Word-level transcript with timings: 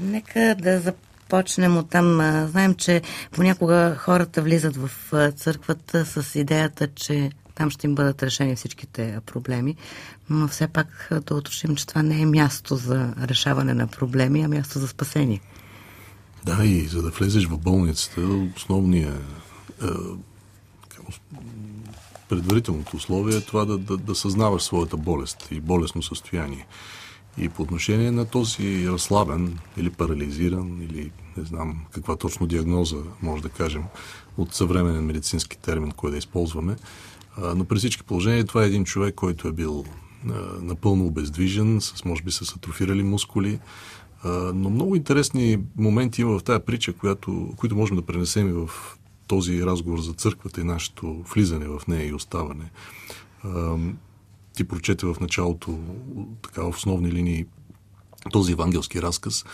Нека 0.00 0.56
да 0.58 0.80
започнем 0.80 1.76
от 1.76 1.90
там. 1.90 2.04
Знаем, 2.50 2.74
че 2.74 3.02
понякога 3.32 3.96
хората 3.98 4.42
влизат 4.42 4.76
в 4.76 4.90
църквата 5.36 6.04
с 6.06 6.38
идеята, 6.38 6.88
че 6.94 7.30
там 7.54 7.70
ще 7.70 7.86
им 7.86 7.94
бъдат 7.94 8.22
решени 8.22 8.56
всичките 8.56 9.18
проблеми, 9.26 9.76
но 10.30 10.48
все 10.48 10.68
пак 10.68 11.08
да 11.26 11.34
уточним, 11.34 11.76
че 11.76 11.86
това 11.86 12.02
не 12.02 12.20
е 12.20 12.26
място 12.26 12.76
за 12.76 13.14
решаване 13.20 13.74
на 13.74 13.86
проблеми, 13.86 14.42
а 14.42 14.48
място 14.48 14.78
за 14.78 14.88
спасение. 14.88 15.40
Да, 16.44 16.64
и 16.64 16.86
за 16.86 17.02
да 17.02 17.10
влезеш 17.10 17.46
в 17.46 17.58
болницата, 17.58 18.20
основният 18.56 19.22
предварителното 22.28 22.96
условие 22.96 23.36
е 23.36 23.40
това 23.40 23.64
да, 23.64 23.78
да, 23.78 23.96
да 23.96 24.14
съзнаваш 24.14 24.62
своята 24.62 24.96
болест 24.96 25.48
и 25.50 25.60
болестно 25.60 26.02
състояние. 26.02 26.66
И 27.40 27.48
по 27.48 27.62
отношение 27.62 28.10
на 28.10 28.24
този 28.24 28.88
разслабен 28.88 29.58
или 29.76 29.90
парализиран, 29.90 30.82
или 30.82 31.10
не 31.36 31.44
знам 31.44 31.80
каква 31.90 32.16
точно 32.16 32.46
диагноза 32.46 32.96
може 33.22 33.42
да 33.42 33.48
кажем 33.48 33.82
от 34.38 34.54
съвременен 34.54 35.04
медицински 35.04 35.58
термин, 35.58 35.90
кой 35.90 36.10
да 36.10 36.16
използваме, 36.16 36.76
но 37.56 37.64
при 37.64 37.78
всички 37.78 38.02
положения 38.02 38.44
това 38.44 38.64
е 38.64 38.66
един 38.66 38.84
човек, 38.84 39.14
който 39.14 39.48
е 39.48 39.52
бил 39.52 39.84
напълно 40.60 41.06
обездвижен, 41.06 41.80
с, 41.80 42.04
може 42.04 42.22
би 42.22 42.30
с 42.30 42.56
атрофирали 42.56 43.02
мускули, 43.02 43.58
но 44.54 44.70
много 44.70 44.96
интересни 44.96 45.58
моменти 45.76 46.20
има 46.20 46.38
в 46.38 46.44
тази 46.44 46.64
притча, 46.64 46.92
която, 46.92 47.54
които 47.56 47.76
можем 47.76 47.96
да 47.96 48.02
пренесем 48.02 48.48
и 48.48 48.52
в 48.52 48.70
този 49.26 49.62
разговор 49.66 50.00
за 50.00 50.12
църквата 50.12 50.60
и 50.60 50.64
нашето 50.64 51.24
влизане 51.34 51.68
в 51.68 51.82
нея 51.88 52.08
и 52.08 52.14
оставане. 52.14 52.70
Ти 54.58 54.64
прочете 54.64 55.06
в 55.06 55.16
началото, 55.20 55.78
така 56.42 56.62
в 56.62 56.68
основни 56.68 57.12
линии, 57.12 57.46
този 58.32 58.52
евангелски 58.52 59.02
разказ. 59.02 59.44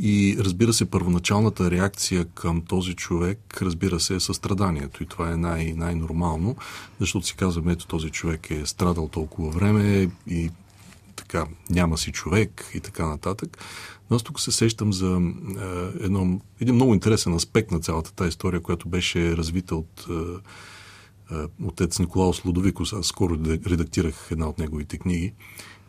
И 0.00 0.36
разбира 0.38 0.72
се, 0.72 0.90
първоначалната 0.90 1.70
реакция 1.70 2.24
към 2.24 2.62
този 2.62 2.94
човек, 2.94 3.58
разбира 3.62 4.00
се, 4.00 4.14
е 4.14 4.20
състраданието. 4.20 5.02
И 5.02 5.06
това 5.06 5.32
е 5.32 5.36
най- 5.36 5.72
най-нормално, 5.76 6.56
защото 6.98 7.26
си 7.26 7.36
казваме, 7.36 7.72
ето 7.72 7.86
този 7.86 8.10
човек 8.10 8.50
е 8.50 8.66
страдал 8.66 9.08
толкова 9.08 9.50
време 9.50 10.10
и 10.26 10.50
така, 11.16 11.46
няма 11.70 11.98
си 11.98 12.12
човек 12.12 12.70
и 12.74 12.80
така 12.80 13.06
нататък. 13.06 13.58
Но 14.10 14.16
аз 14.16 14.22
тук 14.22 14.40
се 14.40 14.52
сещам 14.52 14.92
за 14.92 15.20
е, 15.60 16.04
едно, 16.04 16.40
един 16.60 16.74
много 16.74 16.94
интересен 16.94 17.34
аспект 17.34 17.70
на 17.70 17.80
цялата 17.80 18.12
тази 18.12 18.28
история, 18.28 18.60
която 18.60 18.88
беше 18.88 19.36
развита 19.36 19.76
от 19.76 20.06
е, 20.10 20.12
отец 21.64 21.98
Николаус 21.98 22.44
Лудовикос. 22.44 22.92
Аз 22.92 23.06
скоро 23.06 23.38
редактирах 23.66 24.28
една 24.30 24.48
от 24.48 24.58
неговите 24.58 24.98
книги. 24.98 25.32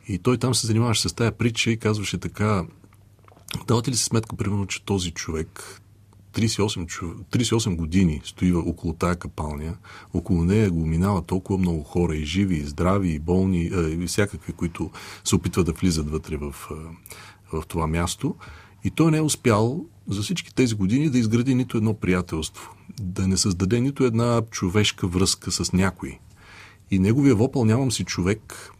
И 0.08 0.18
той 0.20 0.38
там 0.38 0.56
се 0.56 0.68
занимаваше 0.68 1.10
с 1.10 1.14
тая 1.14 1.32
притча 1.32 1.72
и 1.72 1.78
казваше 1.78 2.18
така, 2.18 2.66
давате 3.68 3.92
ли 3.92 3.96
си 3.96 4.04
сметка, 4.04 4.36
примерно, 4.36 4.68
че 4.68 4.86
този 4.86 5.12
човек 5.12 5.82
38, 6.34 7.16
38 7.32 7.76
години 7.76 8.22
стои 8.24 8.54
около 8.54 8.94
тая 8.94 9.16
капалня, 9.16 9.78
около 10.14 10.44
нея 10.44 10.72
го 10.72 10.86
минава 10.86 11.22
толкова 11.22 11.60
много 11.60 11.84
хора, 11.84 12.16
и 12.16 12.26
живи, 12.26 12.56
и 12.56 12.66
здрави, 12.66 13.10
и 13.10 13.20
болни, 13.20 13.72
и 13.74 14.08
всякакви, 14.08 14.54
които 14.54 14.92
се 15.24 15.36
опитват 15.36 15.66
да 15.66 15.72
влизат 15.72 16.10
вътре 16.10 16.38
в, 16.38 16.56
в 17.54 17.64
това 17.68 17.88
място. 17.88 18.36
И 18.84 18.92
той 18.92 19.12
не 19.12 19.18
е 19.18 19.22
успял 19.22 19.86
за 20.08 20.22
всички 20.22 20.56
тези 20.56 20.76
години 20.76 21.10
да 21.10 21.20
изгради 21.20 21.56
нито 21.56 21.78
едно 21.78 21.94
приятелство, 21.94 22.76
да 23.02 23.28
не 23.28 23.38
създаде 23.38 23.82
нито 23.82 24.04
една 24.04 24.42
човешка 24.52 25.08
връзка 25.08 25.52
с 25.52 25.74
някой. 25.74 26.20
И 26.92 27.00
неговия 27.00 27.36
вопъл 27.36 27.66
нямам 27.66 27.92
си 27.92 28.04
човек 28.04 28.72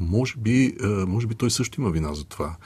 може 0.00 0.34
би, 0.36 0.76
може 1.06 1.26
би 1.26 1.34
той 1.34 1.50
също 1.50 1.80
има 1.80 1.90
вина 1.90 2.14
за 2.14 2.24
това. 2.24 2.56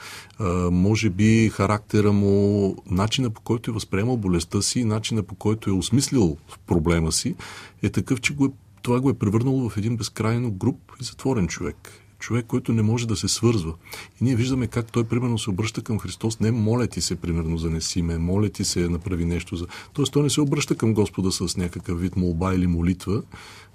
Може 0.71 1.09
би 1.09 1.49
характера 1.49 2.11
му, 2.11 2.75
начина 2.91 3.29
по 3.29 3.41
който 3.41 3.71
е 3.71 3.73
възприемал 3.73 4.17
болестта 4.17 4.61
си, 4.61 4.83
начина 4.83 5.23
по 5.23 5.35
който 5.35 5.69
е 5.69 5.73
осмислил 5.73 6.37
проблема 6.67 7.11
си, 7.11 7.35
е 7.83 7.89
такъв, 7.89 8.21
че 8.21 8.33
го 8.33 8.45
е, 8.45 8.49
това 8.81 9.01
го 9.01 9.09
е 9.09 9.13
превърнало 9.13 9.69
в 9.69 9.77
един 9.77 9.97
безкрайно 9.97 10.51
груп 10.51 10.91
и 11.01 11.03
затворен 11.03 11.47
човек. 11.47 12.04
Човек, 12.19 12.45
който 12.45 12.73
не 12.73 12.81
може 12.81 13.07
да 13.07 13.15
се 13.15 13.27
свързва. 13.27 13.73
И 14.21 14.23
ние 14.23 14.35
виждаме 14.35 14.67
как 14.67 14.91
той, 14.91 15.03
примерно, 15.03 15.39
се 15.39 15.49
обръща 15.49 15.81
към 15.81 15.99
Христос. 15.99 16.39
Не 16.39 16.51
моля 16.51 16.87
ти 16.87 17.01
се, 17.01 17.15
примерно, 17.15 17.57
занеси 17.57 18.01
ме, 18.01 18.17
моля 18.17 18.49
ти 18.49 18.65
се, 18.65 18.89
направи 18.89 19.25
нещо 19.25 19.55
за... 19.55 19.67
Тоест, 19.93 20.13
той 20.13 20.23
не 20.23 20.29
се 20.29 20.41
обръща 20.41 20.75
към 20.75 20.93
Господа 20.93 21.31
с 21.31 21.57
някакъв 21.57 22.01
вид 22.01 22.15
молба 22.15 22.53
или 22.53 22.67
молитва. 22.67 23.23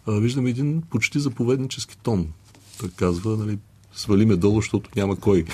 А, 0.07 0.13
виждаме 0.13 0.51
един 0.51 0.83
почти 0.91 1.21
заповеднически 1.21 1.99
тон. 1.99 2.27
Той 2.79 2.89
казва, 2.97 3.37
нали, 3.37 3.59
свали 3.93 4.27
ме 4.27 4.37
долу, 4.37 4.57
защото 4.57 4.91
няма 4.97 5.17
кой. 5.17 5.45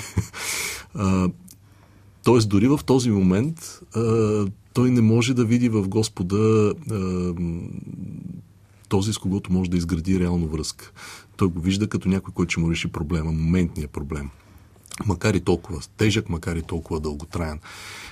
тоест, 2.23 2.49
дори 2.49 2.67
в 2.67 2.79
този 2.85 3.11
момент 3.11 3.79
а, 3.95 4.45
той 4.73 4.91
не 4.91 5.01
може 5.01 5.33
да 5.33 5.45
види 5.45 5.69
в 5.69 5.87
Господа 5.87 6.73
а, 6.91 7.33
този, 8.89 9.13
с 9.13 9.17
когото 9.17 9.53
може 9.53 9.69
да 9.69 9.77
изгради 9.77 10.19
реално 10.19 10.47
връзка. 10.47 10.91
Той 11.37 11.47
го 11.47 11.59
вижда 11.59 11.87
като 11.87 12.09
някой, 12.09 12.33
който 12.33 12.51
ще 12.51 12.59
му 12.59 12.71
реши 12.71 12.87
проблема, 12.87 13.31
моментния 13.31 13.87
проблем. 13.87 14.29
Макар 15.05 15.33
и 15.33 15.39
толкова 15.39 15.79
тежък, 15.97 16.29
макар 16.29 16.55
и 16.55 16.61
толкова 16.61 16.99
дълготраен. 16.99 17.59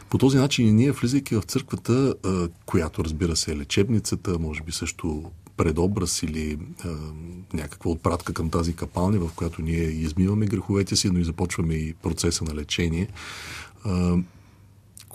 По 0.10 0.18
този 0.18 0.38
начин 0.38 0.76
ние, 0.76 0.92
влизайки 0.92 1.36
в 1.36 1.42
църквата, 1.42 2.16
която 2.66 3.04
разбира 3.04 3.36
се 3.36 3.52
е 3.52 3.58
лечебницата, 3.58 4.40
може 4.40 4.64
би 4.64 4.72
също 4.72 5.32
предобраз 5.58 6.24
или 6.24 6.58
а, 6.84 6.90
някаква 7.54 7.92
отпратка 7.92 8.34
към 8.34 8.50
тази 8.50 8.76
капалня, 8.76 9.20
в 9.20 9.34
която 9.36 9.62
ние 9.62 9.84
измиваме 9.84 10.46
греховете 10.46 10.96
си, 10.96 11.10
но 11.10 11.20
и 11.20 11.24
започваме 11.24 11.74
и 11.74 11.94
процеса 11.94 12.44
на 12.44 12.56
лечение. 12.56 13.08
А, 13.84 14.18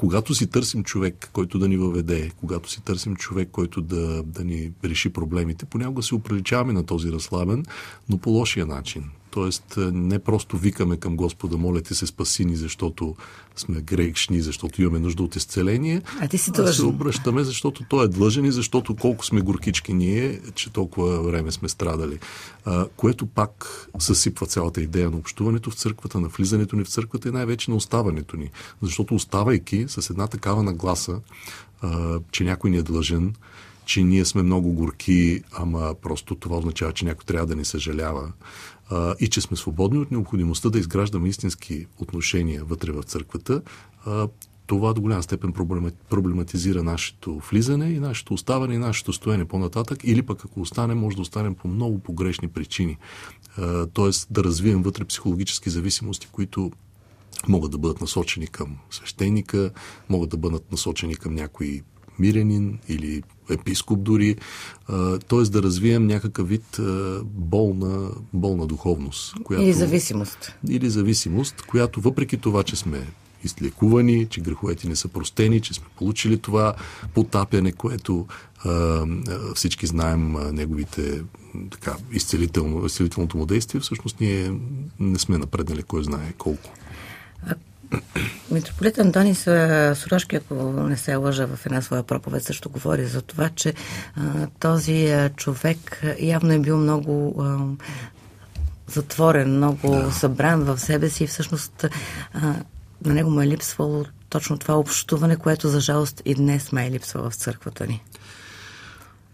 когато 0.00 0.34
си 0.34 0.46
търсим 0.46 0.84
човек, 0.84 1.30
който 1.32 1.58
да 1.58 1.68
ни 1.68 1.76
въведе, 1.76 2.30
когато 2.40 2.70
си 2.70 2.80
търсим 2.84 3.16
човек, 3.16 3.48
който 3.52 3.80
да, 3.80 4.22
да 4.22 4.44
ни 4.44 4.72
реши 4.84 5.12
проблемите, 5.12 5.64
понякога 5.64 6.02
се 6.02 6.14
оприличаваме 6.14 6.72
на 6.72 6.86
този 6.86 7.12
разслабен, 7.12 7.64
но 8.08 8.18
по 8.18 8.30
лошия 8.30 8.66
начин. 8.66 9.04
Тоест, 9.30 9.76
е, 9.76 9.80
не 9.80 10.18
просто 10.18 10.58
викаме 10.58 10.96
към 10.96 11.16
Господа, 11.16 11.56
моля 11.56 11.80
ти 11.80 11.94
се 11.94 12.06
спаси 12.06 12.44
ни, 12.44 12.56
защото 12.56 13.16
сме 13.56 13.80
грешни, 13.80 14.40
защото 14.40 14.82
имаме 14.82 14.98
нужда 14.98 15.22
от 15.22 15.36
изцеление. 15.36 16.02
А 16.20 16.28
ти 16.28 16.38
си 16.38 16.50
длъжен. 16.50 16.74
се 16.74 16.84
обръщаме, 16.84 17.44
защото 17.44 17.84
той 17.88 18.04
е 18.04 18.08
длъжен 18.08 18.44
и 18.44 18.52
защото 18.52 18.96
колко 18.96 19.24
сме 19.24 19.40
горкички 19.40 19.92
ние, 19.92 20.40
че 20.54 20.70
толкова 20.70 21.22
време 21.22 21.52
сме 21.52 21.68
страдали. 21.68 22.18
А, 22.64 22.86
което 22.96 23.26
пак 23.26 23.88
съсипва 23.98 24.46
цялата 24.46 24.80
идея 24.80 25.10
на 25.10 25.16
общуването 25.16 25.70
в 25.70 25.74
църквата, 25.74 26.20
на 26.20 26.28
влизането 26.28 26.76
ни 26.76 26.84
в 26.84 26.88
църквата 26.88 27.28
и 27.28 27.32
най-вече 27.32 27.70
на 27.70 27.76
оставането 27.76 28.36
ни. 28.36 28.50
Защото 28.82 29.14
оставайки 29.14 29.84
с 29.88 30.10
една 30.10 30.26
такава 30.26 30.62
нагласа, 30.62 31.20
а, 31.82 32.18
че 32.32 32.44
някой 32.44 32.70
ни 32.70 32.76
е 32.76 32.82
длъжен, 32.82 33.34
че 33.90 34.02
ние 34.02 34.24
сме 34.24 34.42
много 34.42 34.72
горки, 34.72 35.42
ама 35.52 35.94
просто 36.02 36.34
това 36.34 36.56
означава, 36.56 36.92
че 36.92 37.04
някой 37.04 37.24
трябва 37.24 37.46
да 37.46 37.56
ни 37.56 37.64
съжалява 37.64 38.32
а, 38.90 39.14
и 39.20 39.28
че 39.28 39.40
сме 39.40 39.56
свободни 39.56 39.98
от 39.98 40.10
необходимостта 40.10 40.70
да 40.70 40.78
изграждаме 40.78 41.28
истински 41.28 41.86
отношения 41.98 42.64
вътре 42.64 42.92
в 42.92 43.02
църквата, 43.02 43.62
а, 44.06 44.28
това 44.66 44.92
до 44.92 45.00
голяма 45.00 45.22
степен 45.22 45.52
проблематизира 46.10 46.82
нашето 46.82 47.38
влизане 47.50 47.90
и 47.90 47.98
нашето 47.98 48.34
оставане 48.34 48.74
и 48.74 48.78
нашето 48.78 49.12
стоене 49.12 49.44
по-нататък, 49.44 49.98
или 50.04 50.22
пък 50.22 50.44
ако 50.44 50.60
останем, 50.60 50.98
може 50.98 51.16
да 51.16 51.22
останем 51.22 51.54
по 51.54 51.68
много 51.68 51.98
погрешни 51.98 52.48
причини. 52.48 52.96
Тоест 53.92 54.26
да 54.30 54.44
развием 54.44 54.82
вътре 54.82 55.04
психологически 55.04 55.70
зависимости, 55.70 56.28
които 56.32 56.72
могат 57.48 57.70
да 57.70 57.78
бъдат 57.78 58.00
насочени 58.00 58.46
към 58.46 58.76
свещеника, 58.90 59.70
могат 60.08 60.30
да 60.30 60.36
бъдат 60.36 60.72
насочени 60.72 61.16
към 61.16 61.34
някои 61.34 61.82
мирянин 62.20 62.78
или 62.88 63.22
епископ 63.50 64.02
дори, 64.02 64.36
т.е. 65.28 65.42
да 65.50 65.62
развием 65.62 66.06
някакъв 66.06 66.48
вид 66.48 66.80
болна, 67.22 68.10
болна 68.32 68.66
духовност. 68.66 69.34
Която, 69.44 69.64
или 69.64 69.72
зависимост. 69.72 70.52
Или 70.68 70.90
зависимост, 70.90 71.62
която 71.62 72.00
въпреки 72.00 72.36
това, 72.36 72.62
че 72.62 72.76
сме 72.76 73.06
излекувани, 73.44 74.26
че 74.26 74.40
греховете 74.40 74.88
не 74.88 74.96
са 74.96 75.08
простени, 75.08 75.60
че 75.60 75.74
сме 75.74 75.86
получили 75.96 76.38
това 76.38 76.74
потапяне, 77.14 77.72
което 77.72 78.26
а, 78.64 79.06
всички 79.54 79.86
знаем 79.86 80.36
а, 80.36 80.52
неговите 80.52 81.22
така, 81.70 81.96
изцелително, 82.12 82.86
изцелителното 82.86 83.36
му 83.36 83.46
действие, 83.46 83.80
всъщност 83.80 84.20
ние 84.20 84.52
не 85.00 85.18
сме 85.18 85.38
напреднали 85.38 85.82
кой 85.82 86.04
знае 86.04 86.32
колко. 86.38 86.70
Митрополит 88.50 88.98
Антони 88.98 89.34
Сорошки, 89.94 90.36
ако 90.36 90.54
не 90.72 90.96
се 90.96 91.14
лъжа 91.14 91.46
в 91.46 91.66
една 91.66 91.82
своя 91.82 92.02
проповед, 92.02 92.44
също 92.44 92.70
говори 92.70 93.06
за 93.06 93.22
това, 93.22 93.48
че 93.48 93.74
а, 94.16 94.46
този 94.58 95.06
а, 95.06 95.28
човек 95.28 96.02
явно 96.20 96.52
е 96.52 96.58
бил 96.58 96.76
много 96.76 97.42
а, 97.42 97.58
затворен, 98.86 99.56
много 99.56 99.90
да. 99.90 100.12
събран 100.12 100.64
в 100.64 100.78
себе 100.78 101.10
си 101.10 101.24
и 101.24 101.26
всъщност 101.26 101.84
а, 102.34 102.54
на 103.04 103.14
него 103.14 103.30
му 103.30 103.40
е 103.40 103.46
липсвало 103.46 104.04
точно 104.28 104.58
това 104.58 104.78
общуване, 104.78 105.36
което 105.36 105.68
за 105.68 105.80
жалост 105.80 106.22
и 106.24 106.34
днес 106.34 106.72
ме 106.72 106.86
е 106.86 106.90
липсва 106.90 107.30
в 107.30 107.34
църквата 107.34 107.86
ни. 107.86 108.02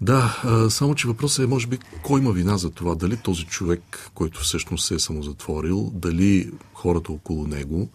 Да, 0.00 0.42
само 0.70 0.94
че 0.94 1.08
въпросът 1.08 1.44
е, 1.44 1.46
може 1.46 1.66
би, 1.66 1.78
кой 2.02 2.20
има 2.20 2.32
вина 2.32 2.56
за 2.56 2.70
това? 2.70 2.94
Дали 2.94 3.16
този 3.16 3.44
човек, 3.44 4.10
който 4.14 4.40
всъщност 4.40 4.86
се 4.86 4.94
е 4.94 4.98
самозатворил, 4.98 5.90
дали 5.94 6.50
хората 6.74 7.12
около 7.12 7.46
него, 7.46 7.88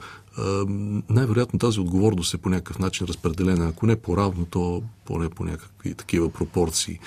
най-вероятно 1.09 1.59
тази 1.59 1.79
отговорност 1.79 2.33
е 2.33 2.37
по 2.37 2.49
някакъв 2.49 2.79
начин 2.79 3.07
разпределена, 3.07 3.67
ако 3.67 3.85
не 3.85 3.95
по-равно, 3.95 4.45
то 4.45 4.83
поне 5.05 5.29
по 5.29 5.43
някакви 5.43 5.93
такива 5.93 6.29
пропорции. 6.29 6.99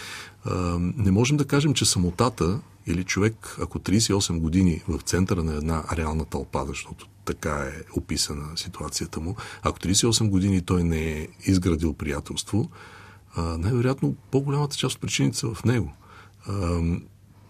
Не 0.79 1.11
можем 1.11 1.37
да 1.37 1.44
кажем, 1.44 1.75
че 1.75 1.85
самотата 1.85 2.61
или 2.87 3.05
човек, 3.05 3.56
ако 3.62 3.79
38 3.79 4.38
години 4.38 4.82
в 4.88 5.00
центъра 5.00 5.43
на 5.43 5.55
една 5.55 5.85
реална 5.97 6.25
тълпа, 6.25 6.64
защото 6.67 7.06
така 7.25 7.50
е 7.50 7.82
описана 7.97 8.56
ситуацията 8.56 9.20
му, 9.20 9.37
ако 9.62 9.79
38 9.79 10.29
години 10.29 10.62
той 10.62 10.85
не 10.85 11.12
е 11.12 11.29
изградил 11.47 11.93
приятелство, 11.93 12.70
най-вероятно 13.37 14.15
по-голямата 14.31 14.77
част 14.77 14.95
от 14.95 15.01
причините 15.01 15.39
са 15.39 15.55
в 15.55 15.65
него. 15.65 15.93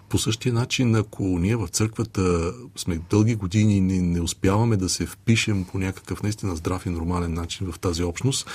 По 0.09 0.19
същия 0.19 0.53
начин, 0.53 0.95
ако 0.95 1.23
ние 1.25 1.57
в 1.57 1.69
църквата 1.69 2.53
сме 2.77 3.01
дълги 3.11 3.35
години 3.35 3.77
и 3.77 3.81
не, 3.81 4.01
не 4.01 4.21
успяваме 4.21 4.77
да 4.77 4.89
се 4.89 5.07
впишем 5.07 5.65
по 5.65 5.79
някакъв 5.79 6.23
наистина 6.23 6.57
здрав 6.57 6.87
и 6.87 6.91
нормален 6.91 7.35
начин 7.35 7.73
в 7.73 7.79
тази 7.79 8.03
общност, 8.03 8.51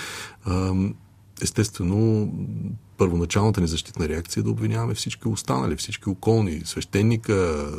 естествено, 1.42 2.34
първоначалната 2.98 3.62
ни 3.62 3.68
защитна 3.68 4.10
реакция 4.10 4.42
е 4.42 4.44
да 4.44 4.50
обвиняваме 4.50 4.94
всички 4.94 5.28
останали, 5.28 5.76
всички 5.76 6.10
околни, 6.10 6.62
свещеника, 6.66 7.70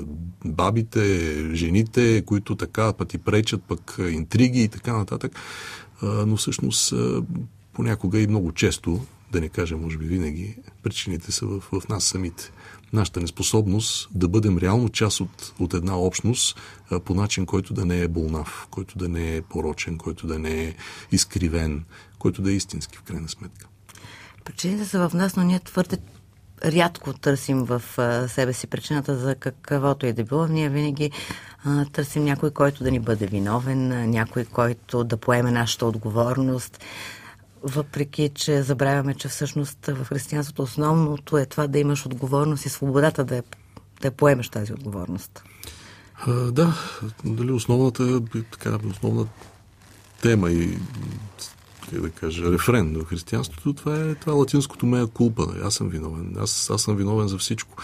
бабите, 0.44 1.35
жените, 1.55 2.23
които 2.26 2.56
така 2.56 2.93
пъти 2.93 3.19
пречат, 3.19 3.62
пък 3.62 3.97
интриги 4.11 4.62
и 4.62 4.69
така 4.69 4.97
нататък. 4.97 5.32
Но 6.02 6.37
всъщност 6.37 6.94
понякога 7.73 8.20
и 8.20 8.26
много 8.26 8.52
често, 8.52 9.00
да 9.32 9.40
не 9.40 9.48
кажа 9.48 9.76
може 9.76 9.98
би 9.98 10.04
винаги, 10.04 10.56
причините 10.82 11.32
са 11.32 11.46
в, 11.46 11.60
в 11.60 11.88
нас 11.88 12.04
самите 12.04 12.52
нашата 12.92 13.20
неспособност 13.20 14.08
да 14.14 14.28
бъдем 14.28 14.58
реално 14.58 14.88
част 14.88 15.20
от, 15.20 15.52
от 15.58 15.74
една 15.74 15.98
общност 15.98 16.60
а, 16.90 17.00
по 17.00 17.14
начин, 17.14 17.46
който 17.46 17.74
да 17.74 17.86
не 17.86 18.00
е 18.00 18.08
болнав, 18.08 18.66
който 18.70 18.98
да 18.98 19.08
не 19.08 19.36
е 19.36 19.42
порочен, 19.42 19.98
който 19.98 20.26
да 20.26 20.38
не 20.38 20.64
е 20.64 20.74
изкривен, 21.12 21.84
който 22.18 22.42
да 22.42 22.50
е 22.50 22.54
истински 22.54 22.98
в 22.98 23.02
крайна 23.02 23.28
сметка. 23.28 23.66
Причините 24.44 24.84
са 24.84 25.08
в 25.08 25.14
нас, 25.14 25.36
но 25.36 25.42
ние 25.42 25.60
твърде 25.60 25.98
рядко 26.64 27.12
търсим 27.12 27.64
в 27.64 27.82
себе 28.28 28.52
си 28.52 28.66
причината 28.66 29.16
за 29.16 29.34
каквото 29.34 30.06
и 30.06 30.12
да 30.12 30.24
било. 30.24 30.46
Ние 30.46 30.68
винаги 30.68 31.10
а, 31.64 31.84
търсим 31.84 32.24
някой, 32.24 32.50
който 32.50 32.84
да 32.84 32.90
ни 32.90 33.00
бъде 33.00 33.26
виновен, 33.26 34.10
някой, 34.10 34.44
който 34.44 35.04
да 35.04 35.16
поеме 35.16 35.50
нашата 35.50 35.86
отговорност 35.86 36.84
въпреки 37.62 38.30
че 38.34 38.62
забравяме, 38.62 39.14
че 39.14 39.28
всъщност 39.28 39.86
в 39.86 40.04
християнството 40.04 40.62
основното 40.62 41.38
е 41.38 41.46
това 41.46 41.66
да 41.66 41.78
имаш 41.78 42.06
отговорност 42.06 42.66
и 42.66 42.68
свободата 42.68 43.24
да, 43.24 43.36
я, 43.36 43.42
да 44.00 44.10
поемеш 44.10 44.48
тази 44.48 44.72
отговорност. 44.72 45.42
А, 46.26 46.32
да, 46.32 46.74
дали 47.24 47.52
основната, 47.52 48.20
така, 48.50 48.78
основна 48.90 49.26
тема 50.22 50.50
и 50.50 50.78
как 51.90 52.00
да 52.00 52.10
кажа, 52.10 52.52
рефрен 52.52 52.96
в 53.00 53.04
християнството, 53.04 53.72
това 53.72 53.96
е, 53.96 54.14
това 54.14 54.32
е 54.32 54.36
латинското 54.36 54.86
мея 54.86 55.06
кулпа. 55.06 55.46
Аз 55.64 55.74
съм 55.74 55.88
виновен. 55.88 56.36
Аз, 56.40 56.70
аз 56.70 56.82
съм 56.82 56.96
виновен 56.96 57.28
за 57.28 57.38
всичко. 57.38 57.76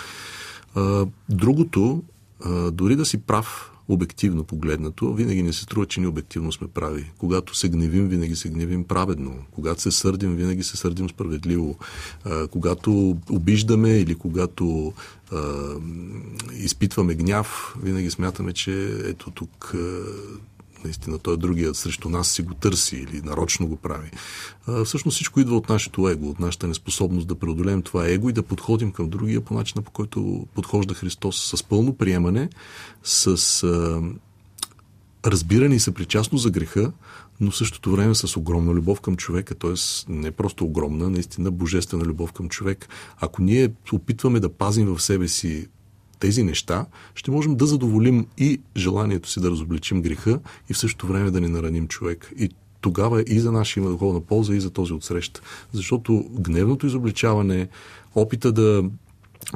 А, 0.74 1.06
другото, 1.28 2.02
а, 2.44 2.70
дори 2.70 2.96
да 2.96 3.06
си 3.06 3.18
прав 3.18 3.72
обективно 3.88 4.44
погледнато, 4.44 5.14
винаги 5.14 5.42
не 5.42 5.52
се 5.52 5.62
струва, 5.62 5.86
че 5.86 6.00
ние 6.00 6.08
обективно 6.08 6.52
сме 6.52 6.68
прави. 6.68 7.10
Когато 7.18 7.54
се 7.54 7.68
гневим, 7.68 8.08
винаги 8.08 8.36
се 8.36 8.48
гневим 8.48 8.84
праведно. 8.84 9.34
Когато 9.50 9.82
се 9.82 9.90
сърдим, 9.90 10.36
винаги 10.36 10.62
се 10.62 10.76
сърдим 10.76 11.08
справедливо. 11.08 11.78
А, 12.24 12.46
когато 12.46 13.16
обиждаме 13.30 13.98
или 13.98 14.14
когато 14.14 14.92
а, 15.32 15.42
изпитваме 16.54 17.14
гняв, 17.14 17.76
винаги 17.82 18.10
смятаме, 18.10 18.52
че 18.52 19.00
ето 19.04 19.30
тук 19.30 19.74
а, 19.74 20.04
наистина 20.84 21.18
той 21.18 21.36
другият 21.36 21.76
срещу 21.76 22.08
нас 22.08 22.28
си 22.28 22.42
го 22.42 22.54
търси 22.54 22.96
или 22.96 23.22
нарочно 23.22 23.66
го 23.66 23.76
прави. 23.76 24.10
А, 24.66 24.84
всъщност 24.84 25.14
всичко 25.14 25.40
идва 25.40 25.56
от 25.56 25.68
нашето 25.68 26.08
его, 26.08 26.30
от 26.30 26.40
нашата 26.40 26.66
неспособност 26.66 27.28
да 27.28 27.34
преодолеем 27.34 27.82
това 27.82 28.08
его 28.08 28.28
и 28.28 28.32
да 28.32 28.42
подходим 28.42 28.92
към 28.92 29.08
другия 29.10 29.40
по 29.40 29.54
начина, 29.54 29.82
по 29.82 29.90
който 29.90 30.46
подхожда 30.54 30.94
Христос 30.94 31.52
с 31.54 31.62
пълно 31.62 31.96
приемане, 31.96 32.48
с 33.02 33.62
а, 33.62 34.02
разбиране 35.26 35.74
и 35.74 35.80
съпричастност 35.80 36.42
за 36.42 36.50
греха, 36.50 36.92
но 37.40 37.50
в 37.50 37.56
същото 37.56 37.92
време 37.92 38.14
с 38.14 38.36
огромна 38.36 38.72
любов 38.72 39.00
към 39.00 39.16
човека, 39.16 39.54
т.е. 39.54 39.72
не 40.08 40.30
просто 40.30 40.64
огромна, 40.64 41.10
наистина 41.10 41.50
божествена 41.50 42.04
любов 42.04 42.32
към 42.32 42.48
човек. 42.48 42.88
Ако 43.20 43.42
ние 43.42 43.72
опитваме 43.92 44.40
да 44.40 44.48
пазим 44.48 44.86
в 44.86 45.02
себе 45.02 45.28
си 45.28 45.66
тези 46.18 46.42
неща, 46.42 46.86
ще 47.14 47.30
можем 47.30 47.56
да 47.56 47.66
задоволим 47.66 48.26
и 48.38 48.60
желанието 48.76 49.30
си 49.30 49.40
да 49.40 49.50
разобличим 49.50 50.02
греха 50.02 50.40
и 50.68 50.74
в 50.74 50.78
същото 50.78 51.06
време 51.06 51.30
да 51.30 51.40
не 51.40 51.48
нараним 51.48 51.88
човек. 51.88 52.32
И 52.38 52.50
тогава 52.80 53.24
и 53.26 53.40
за 53.40 53.52
наша 53.52 53.80
има 53.80 53.90
духовна 53.90 54.20
полза, 54.20 54.54
и 54.54 54.60
за 54.60 54.70
този 54.70 54.92
отсреща. 54.92 55.40
Защото 55.72 56.24
гневното 56.30 56.86
изобличаване, 56.86 57.68
опита 58.14 58.52
да 58.52 58.84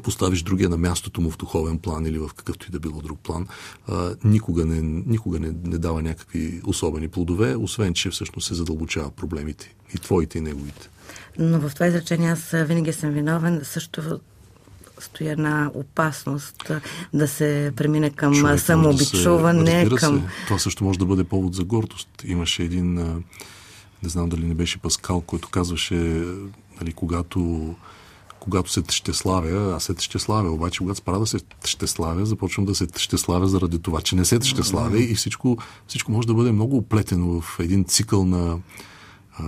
поставиш 0.03 0.43
другия 0.43 0.69
на 0.69 0.77
мястото 0.77 1.21
му 1.21 1.31
в 1.31 1.37
духовен 1.37 1.79
план 1.79 2.07
или 2.07 2.19
в 2.19 2.31
какъвто 2.37 2.67
и 2.69 2.71
да 2.71 2.81
било 2.81 3.01
друг 3.01 3.19
план, 3.21 3.47
а, 3.89 4.15
никога, 4.25 4.67
не, 4.67 5.03
никога 5.07 5.41
не, 5.41 5.53
не 5.65 5.79
дава 5.79 6.03
някакви 6.03 6.61
особени 6.65 7.09
плодове, 7.09 7.57
освен 7.57 7.95
че 7.95 8.11
всъщност 8.11 8.49
се 8.49 8.55
задълбочава 8.55 9.11
проблемите 9.11 9.75
и 9.95 9.99
твоите 9.99 10.39
и 10.39 10.41
неговите. 10.41 10.89
Но 11.39 11.61
в 11.61 11.75
това 11.75 11.87
изречение 11.87 12.31
аз 12.31 12.51
винаги 12.51 12.93
съм 12.93 13.11
виновен. 13.11 13.61
Също 13.65 14.21
стои 15.01 15.29
една 15.29 15.71
опасност 15.75 16.71
да 17.15 17.29
се 17.29 17.73
премине 17.77 18.11
към 18.11 18.35
Човек 18.35 18.61
самообичуване. 18.61 19.85
Да 19.85 19.97
към... 19.97 20.17
Се, 20.17 20.45
това 20.47 20.59
също 20.59 20.85
може 20.85 20.99
да 20.99 21.05
бъде 21.05 21.25
повод 21.25 21.55
за 21.55 21.65
гордост. 21.65 22.09
Имаше 22.25 22.63
един, 22.63 22.95
не 24.03 24.09
знам 24.09 24.29
дали 24.29 24.47
не 24.47 24.55
беше 24.55 24.79
Паскал, 24.79 25.21
който 25.21 25.49
казваше, 25.49 26.25
нали, 26.81 26.93
когато 26.93 27.75
когато 28.41 28.73
се 28.73 28.83
ще 28.91 29.13
славя, 29.13 29.75
аз 29.77 29.85
се 29.85 29.95
ще 29.99 30.19
славя, 30.19 30.51
обаче 30.51 30.79
когато 30.79 30.99
спра 30.99 31.19
да 31.19 31.27
се 31.27 31.39
ще 31.65 31.87
славя, 31.87 32.27
започвам 32.27 32.67
да 32.67 32.75
се 32.75 32.87
ще 32.97 33.19
славя 33.19 33.49
заради 33.49 33.79
това, 33.79 34.01
че 34.01 34.17
не 34.17 34.25
се 34.25 34.41
ще 34.43 34.63
славя 34.63 34.99
и 34.99 35.15
всичко, 35.15 35.59
всичко 35.87 36.13
може 36.13 36.29
да 36.29 36.35
бъде 36.35 36.53
много 36.53 36.77
оплетено 36.77 37.41
в 37.41 37.59
един 37.61 37.85
цикъл 37.85 38.25
на, 38.25 38.59
а, 39.33 39.43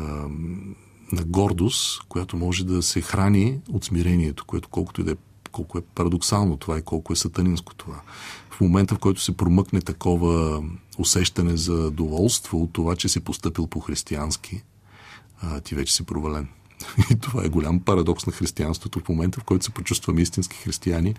на 1.13 1.25
гордост, 1.27 2.03
която 2.09 2.37
може 2.37 2.67
да 2.67 2.83
се 2.83 3.01
храни 3.01 3.61
от 3.69 3.85
смирението, 3.85 4.45
което 4.45 4.69
колкото 4.69 5.01
и 5.01 5.05
да 5.05 5.11
е 5.11 5.17
колко 5.53 5.79
е 5.79 5.83
парадоксално 5.95 6.57
това 6.57 6.79
и 6.79 6.83
колко 6.83 7.13
е 7.13 7.17
сатанинско 7.17 7.75
това. 7.75 8.01
В 8.51 8.61
момента, 8.61 8.95
в 8.95 8.99
който 8.99 9.21
се 9.21 9.37
промъкне 9.37 9.81
такова 9.81 10.63
усещане 10.99 11.57
за 11.57 11.91
доволство 11.91 12.63
от 12.63 12.73
това, 12.73 12.97
че 12.97 13.09
си 13.09 13.21
поступил 13.21 13.67
по-християнски, 13.67 14.63
ти 15.65 15.75
вече 15.75 15.95
си 15.95 16.07
провален. 16.07 16.49
И 17.11 17.19
това 17.19 17.45
е 17.45 17.49
голям 17.49 17.81
парадокс 17.81 18.27
на 18.27 18.33
християнството. 18.33 19.01
В 19.01 19.09
момента, 19.09 19.41
в 19.41 19.45
който 19.45 19.65
се 19.65 19.71
почувстваме 19.71 20.21
истински 20.21 20.57
християни, 20.57 21.15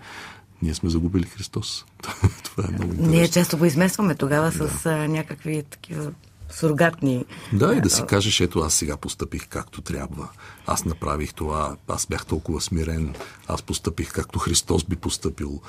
ние 0.62 0.74
сме 0.74 0.90
загубили 0.90 1.26
Христос. 1.26 1.84
това 2.44 2.64
е 2.68 2.72
много 2.72 2.84
интересно. 2.84 3.10
Ние 3.10 3.28
често 3.28 3.58
го 3.58 3.64
изместваме 3.64 4.14
тогава 4.14 4.50
да. 4.50 4.68
с 4.68 4.84
някакви 5.08 5.62
такива 5.62 6.12
сурогатни. 6.50 7.24
Да, 7.52 7.74
и 7.74 7.80
да 7.80 7.90
си 7.90 8.02
кажеш, 8.08 8.40
ето 8.40 8.58
аз 8.58 8.74
сега 8.74 8.96
постъпих 8.96 9.48
както 9.48 9.82
трябва. 9.82 10.28
Аз 10.66 10.84
направих 10.84 11.34
това, 11.34 11.76
аз 11.88 12.06
бях 12.06 12.26
толкова 12.26 12.60
смирен, 12.60 13.14
аз 13.48 13.62
постъпих 13.62 14.12
както 14.12 14.38
Христос 14.38 14.84
би 14.84 14.96
постъпил. 14.96 15.60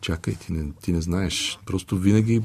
Чакай, 0.00 0.34
ти 0.34 0.52
не, 0.52 0.72
ти 0.82 0.92
не 0.92 1.00
знаеш. 1.00 1.58
Просто 1.66 1.96
винаги 1.96 2.42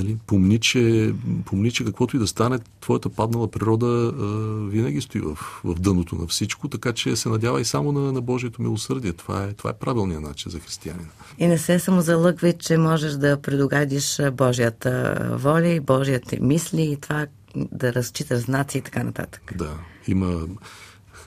Дали, 0.00 0.16
помни, 0.26 0.58
че, 0.58 1.14
помни, 1.44 1.70
че 1.70 1.84
каквото 1.84 2.16
и 2.16 2.18
да 2.18 2.26
стане, 2.26 2.58
твоята 2.80 3.08
паднала 3.08 3.50
природа 3.50 3.86
а, 3.86 4.24
винаги 4.68 5.00
стои 5.00 5.20
в, 5.20 5.38
в 5.64 5.74
дъното 5.74 6.16
на 6.16 6.26
всичко, 6.26 6.68
така 6.68 6.92
че 6.92 7.16
се 7.16 7.28
надява 7.28 7.60
и 7.60 7.64
само 7.64 7.92
на, 7.92 8.12
на 8.12 8.20
Божието 8.20 8.62
милосърдие. 8.62 9.12
Това 9.12 9.44
е, 9.44 9.52
това 9.52 9.70
е 9.70 9.72
правилният 9.72 10.22
начин 10.22 10.50
за 10.50 10.60
християнина. 10.60 11.08
И 11.38 11.46
не 11.46 11.58
се 11.58 11.78
само 11.78 12.00
залъгвай, 12.00 12.52
че 12.52 12.76
можеш 12.76 13.12
да 13.12 13.42
предогадиш 13.42 14.20
Божията 14.32 15.16
воля 15.32 15.68
и 15.68 15.80
Божията 15.80 16.36
мисли 16.40 16.82
и 16.82 16.96
това 16.96 17.26
да 17.54 17.92
разчиташ 17.92 18.38
знаци 18.38 18.78
и 18.78 18.80
така 18.82 19.02
нататък. 19.02 19.52
Да, 19.56 19.74
има 20.08 20.46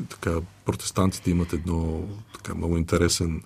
така, 0.09 0.31
протестантите 0.65 1.31
имат 1.31 1.53
едно 1.53 2.01
така 2.33 2.55
много 2.55 2.77
интересен 2.77 3.41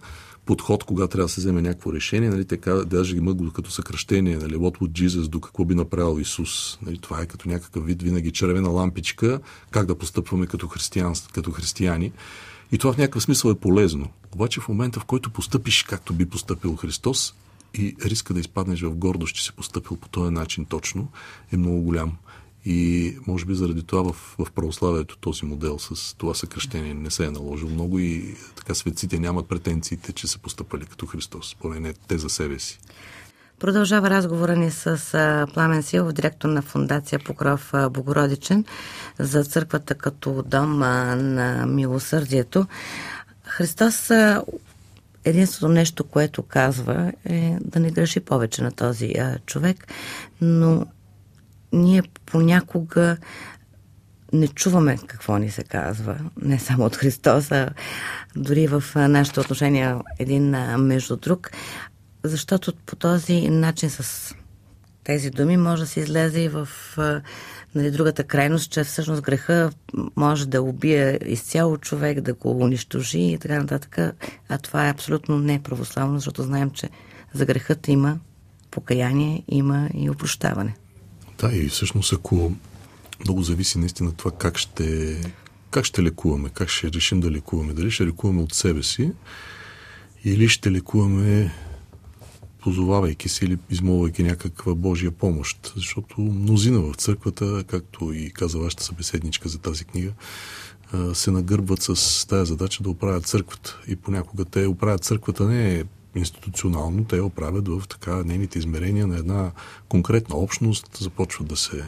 подход, 0.47 0.83
когато 0.83 1.11
трябва 1.11 1.25
да 1.25 1.29
се 1.29 1.41
вземе 1.41 1.61
някакво 1.61 1.93
решение. 1.93 2.29
Нали, 2.29 2.45
така, 2.45 2.73
даже 2.73 3.13
ги 3.13 3.19
го 3.19 3.51
като 3.51 3.71
съкръщение. 3.71 4.37
Нали, 4.37 4.55
what 4.55 4.79
would 4.79 4.91
Jesus 4.91 5.27
до 5.27 5.39
какво 5.39 5.65
би 5.65 5.75
направил 5.75 6.21
Исус. 6.21 6.77
Нали, 6.81 6.97
това 6.97 7.21
е 7.21 7.25
като 7.25 7.49
някакъв 7.49 7.85
вид 7.85 8.01
винаги 8.01 8.31
червена 8.31 8.69
лампичка, 8.69 9.39
как 9.71 9.85
да 9.85 9.95
постъпваме 9.95 10.47
като, 10.47 10.67
християн, 10.67 11.13
като 11.33 11.51
християни. 11.51 12.11
И 12.71 12.77
това 12.77 12.93
в 12.93 12.97
някакъв 12.97 13.23
смисъл 13.23 13.49
е 13.49 13.55
полезно. 13.55 14.07
Обаче 14.33 14.61
в 14.61 14.67
момента, 14.67 14.99
в 14.99 15.05
който 15.05 15.29
постъпиш 15.29 15.83
както 15.83 16.13
би 16.13 16.25
постъпил 16.25 16.75
Христос, 16.75 17.33
и 17.73 17.95
риска 18.05 18.33
да 18.33 18.39
изпаднеш 18.39 18.81
в 18.81 18.95
гордост, 18.95 19.35
че 19.35 19.43
си 19.43 19.53
постъпил 19.53 19.97
по 19.97 20.09
този 20.09 20.31
начин 20.31 20.65
точно, 20.65 21.07
е 21.51 21.57
много 21.57 21.81
голям. 21.81 22.11
И 22.69 23.17
може 23.27 23.45
би 23.45 23.55
заради 23.55 23.83
това 23.83 24.13
в, 24.13 24.35
в 24.39 24.51
православието 24.51 25.17
този 25.17 25.45
модел 25.45 25.79
с 25.79 26.15
това 26.17 26.33
съкръщение 26.33 26.93
не 26.93 27.11
се 27.11 27.25
е 27.25 27.31
наложил 27.31 27.69
много 27.69 27.99
и 27.99 28.35
така 28.55 28.73
светците 28.73 29.19
нямат 29.19 29.49
претенциите, 29.49 30.11
че 30.13 30.27
са 30.27 30.39
постъпали 30.39 30.85
като 30.85 31.05
Христос, 31.05 31.55
поне 31.59 31.79
не 31.79 31.93
те 31.93 32.17
за 32.17 32.29
себе 32.29 32.59
си. 32.59 32.79
Продължава 33.59 34.09
разговора 34.09 34.55
ни 34.55 34.71
с 34.71 34.97
Пламен 35.53 35.83
Силов, 35.83 36.13
директор 36.13 36.49
на 36.49 36.61
фундация 36.61 37.19
Покров 37.19 37.73
Богородичен 37.91 38.65
за 39.19 39.43
църквата 39.43 39.95
като 39.95 40.43
дом 40.47 40.79
на 40.79 41.65
милосърдието. 41.67 42.65
Христос 43.43 44.11
единственото 45.25 45.73
нещо, 45.73 46.03
което 46.03 46.43
казва 46.43 47.11
е 47.25 47.57
да 47.61 47.79
не 47.79 47.91
греши 47.91 48.19
повече 48.19 48.61
на 48.61 48.71
този 48.71 49.13
човек, 49.45 49.87
но 50.41 50.85
ние 51.73 52.03
понякога 52.25 53.17
не 54.33 54.47
чуваме 54.47 54.97
какво 55.07 55.37
ни 55.37 55.51
се 55.51 55.63
казва, 55.63 56.17
не 56.41 56.59
само 56.59 56.85
от 56.85 56.95
Христос, 56.95 57.51
а 57.51 57.69
дори 58.35 58.67
в 58.67 58.83
нашите 58.95 59.39
отношения 59.39 60.01
един 60.19 60.49
между 60.77 61.17
друг, 61.17 61.51
защото 62.23 62.73
по 62.85 62.95
този 62.95 63.49
начин 63.49 63.89
с 63.89 64.35
тези 65.03 65.29
думи 65.29 65.57
може 65.57 65.81
да 65.81 65.87
се 65.87 65.99
излезе 65.99 66.41
и 66.41 66.49
в 66.49 66.67
нали, 67.75 67.91
другата 67.91 68.23
крайност, 68.23 68.71
че 68.71 68.83
всъщност 68.83 69.21
греха 69.21 69.71
може 70.15 70.47
да 70.47 70.61
убие 70.61 71.19
изцяло 71.25 71.77
човек, 71.77 72.21
да 72.21 72.33
го 72.33 72.51
унищожи 72.51 73.19
и 73.19 73.37
така 73.37 73.59
нататък. 73.59 73.97
А 74.49 74.57
това 74.57 74.87
е 74.87 74.91
абсолютно 74.91 75.39
не 75.39 75.63
православно, 75.63 76.15
защото 76.15 76.43
знаем, 76.43 76.69
че 76.69 76.89
за 77.33 77.45
грехът 77.45 77.87
има 77.87 78.19
покаяние, 78.71 79.43
има 79.47 79.89
и 79.93 80.09
опрощаване. 80.09 80.75
Да, 81.39 81.55
и 81.55 81.69
всъщност 81.69 82.13
ако 82.13 82.51
много 83.23 83.41
зависи 83.41 83.79
наистина 83.79 84.11
това 84.11 84.31
как 84.31 84.57
ще, 84.57 85.21
как 85.71 85.85
ще 85.85 86.03
лекуваме, 86.03 86.49
как 86.49 86.69
ще 86.69 86.91
решим 86.91 87.19
да 87.19 87.31
лекуваме. 87.31 87.73
Дали 87.73 87.91
ще 87.91 88.05
лекуваме 88.05 88.41
от 88.41 88.53
себе 88.53 88.83
си 88.83 89.11
или 90.23 90.49
ще 90.49 90.71
лекуваме 90.71 91.53
позовавайки 92.59 93.29
се 93.29 93.45
или 93.45 93.57
измолвайки 93.69 94.23
някаква 94.23 94.75
Божия 94.75 95.11
помощ. 95.11 95.73
Защото 95.75 96.21
мнозина 96.21 96.79
в 96.79 96.95
църквата, 96.95 97.63
както 97.67 98.13
и 98.13 98.31
каза 98.31 98.59
вашата 98.59 98.83
събеседничка 98.83 99.49
за 99.49 99.57
тази 99.57 99.85
книга, 99.85 100.11
се 101.13 101.31
нагърбват 101.31 101.81
с 101.81 102.27
тази 102.27 102.49
задача 102.49 102.83
да 102.83 102.89
оправят 102.89 103.25
църквата. 103.25 103.79
И 103.87 103.95
понякога 103.95 104.45
те 104.45 104.65
оправят 104.65 105.03
църквата 105.03 105.45
не 105.45 105.83
институционално, 106.17 107.05
те 107.05 107.21
оправят 107.21 107.67
в 107.67 107.83
така 107.89 108.23
нейните 108.23 108.59
измерения 108.59 109.07
на 109.07 109.17
една 109.17 109.51
конкретна 109.89 110.35
общност, 110.35 110.97
започват 110.99 111.47
да 111.47 111.57
се 111.57 111.83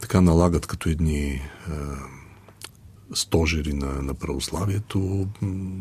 така 0.00 0.20
налагат 0.20 0.66
като 0.66 0.88
едни 0.88 1.24
е, 1.24 1.40
стожери 3.14 3.72
на, 3.72 4.02
на 4.02 4.14
православието, 4.14 5.28